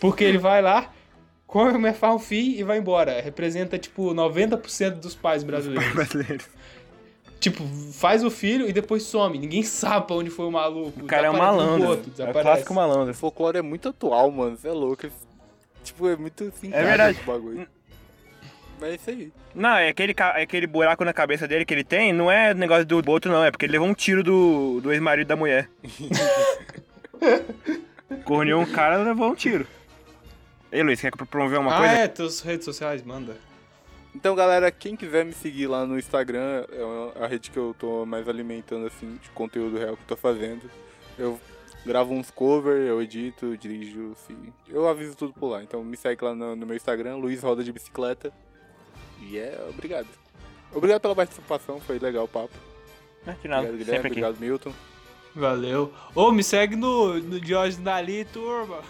Porque 0.01 0.23
ele 0.25 0.39
vai 0.39 0.61
lá, 0.61 0.93
come, 1.47 1.93
faz 1.93 2.15
um 2.15 2.19
filho 2.19 2.61
e 2.61 2.63
vai 2.63 2.79
embora. 2.79 3.21
Representa, 3.21 3.79
tipo, 3.79 4.13
90% 4.15 4.97
dos 5.01 5.15
pais 5.15 5.43
brasileiros. 5.43 5.93
Brasileiro. 5.95 6.45
tipo, 7.41 7.65
faz 7.93 8.23
o 8.25 8.31
filho 8.31 8.69
e 8.69 8.73
depois 8.73 9.03
some. 9.05 9.39
Ninguém 9.39 9.63
sabe 9.63 10.07
pra 10.07 10.17
onde 10.17 10.31
foi 10.31 10.47
o 10.47 10.51
maluco. 10.51 11.01
O 11.01 11.07
cara 11.07 11.27
é 11.27 11.31
um 11.31 11.37
malandro. 11.39 11.87
boto, 11.89 12.03
É 12.03 12.07
o 12.07 12.11
desaparece. 12.11 12.43
clássico 12.43 12.75
malandro. 12.75 13.11
O 13.13 13.15
folclore 13.15 13.59
é 13.59 13.63
muito 13.63 13.89
atual, 13.89 14.31
mano. 14.31 14.57
Você 14.57 14.69
é 14.69 14.73
louco. 14.73 15.09
Tipo, 15.83 16.09
é 16.09 16.17
muito 16.17 16.45
assim. 16.45 16.71
É 16.73 16.83
verdade. 16.85 17.19
esse 17.19 17.27
bagulho. 17.27 17.67
Mas 18.83 18.91
é 18.91 18.95
isso 18.97 19.11
aí. 19.11 19.33
Não, 19.55 19.77
é 19.77 19.89
aquele, 19.91 20.13
é 20.19 20.43
aquele 20.43 20.67
buraco 20.67 21.05
na 21.05 21.13
cabeça 21.13 21.47
dele 21.47 21.65
que 21.65 21.73
ele 21.73 21.85
tem, 21.85 22.13
não 22.13 22.29
é 22.29 22.53
negócio 22.53 22.85
do 22.85 23.01
boto, 23.01 23.29
não. 23.29 23.45
É 23.45 23.51
porque 23.53 23.65
ele 23.65 23.75
levou 23.75 23.87
um 23.87 23.95
tiro 23.95 24.25
do, 24.25 24.81
do 24.81 24.93
ex-marido 24.93 25.29
da 25.29 25.37
mulher. 25.37 25.71
Corneou 28.25 28.61
um 28.61 28.67
cara 28.67 29.01
e 29.01 29.05
levou 29.05 29.31
um 29.31 29.37
tiro. 29.37 29.65
Ei, 30.73 30.83
Luiz, 30.83 31.01
quer 31.01 31.13
promover 31.13 31.61
uma 31.61 31.73
ah, 31.73 31.79
coisa? 31.79 31.95
é, 31.95 32.09
teus 32.09 32.41
redes 32.41 32.65
sociais, 32.65 33.05
manda. 33.05 33.37
Então, 34.17 34.35
galera, 34.35 34.69
quem 34.73 34.97
quiser 34.97 35.25
me 35.25 35.33
seguir 35.33 35.69
lá 35.69 35.87
no 35.87 35.97
Instagram, 35.97 36.65
é 36.73 37.25
a 37.25 37.29
rede 37.29 37.53
que 37.53 37.59
eu 37.59 37.77
tô 37.79 38.05
mais 38.05 38.29
alimentando, 38.29 38.87
assim, 38.87 39.17
de 39.23 39.31
conteúdo 39.31 39.79
real 39.79 39.97
que 39.97 40.03
eu 40.03 40.09
tô 40.09 40.17
fazendo. 40.17 40.69
Eu 41.17 41.39
gravo 41.87 42.13
uns 42.13 42.33
covers, 42.33 42.89
eu 42.89 43.01
edito, 43.01 43.57
dirijo, 43.57 44.11
assim, 44.13 44.53
eu 44.69 44.89
aviso 44.89 45.17
tudo 45.17 45.33
por 45.33 45.51
lá. 45.51 45.63
Então 45.63 45.85
me 45.85 45.97
segue 45.97 46.25
lá 46.25 46.35
no, 46.35 46.57
no 46.57 46.67
meu 46.67 46.75
Instagram, 46.75 47.15
Luiz 47.15 47.41
Roda 47.43 47.63
de 47.63 47.73
Bicicleta. 47.73 48.33
E 49.29 49.39
é, 49.39 49.67
obrigado. 49.69 50.09
Obrigado 50.75 51.01
pela 51.01 51.15
participação, 51.15 51.81
foi 51.81 51.99
legal 51.99 52.25
o 52.25 52.29
papo. 52.29 52.55
Ah, 53.27 53.33
de 53.41 53.47
nada, 53.49 53.69
Obrigado, 53.69 53.69
sempre 53.69 53.85
Guilherme, 53.85 53.99
aqui. 53.99 54.09
obrigado, 54.09 54.41
Milton. 54.41 54.73
Valeu. 55.35 55.93
Ô, 56.15 56.31
me 56.33 56.43
segue 56.43 56.77
no, 56.77 57.15
no 57.19 57.45
Jorge 57.45 57.79
Dali, 57.79 58.25
turma. 58.27 58.81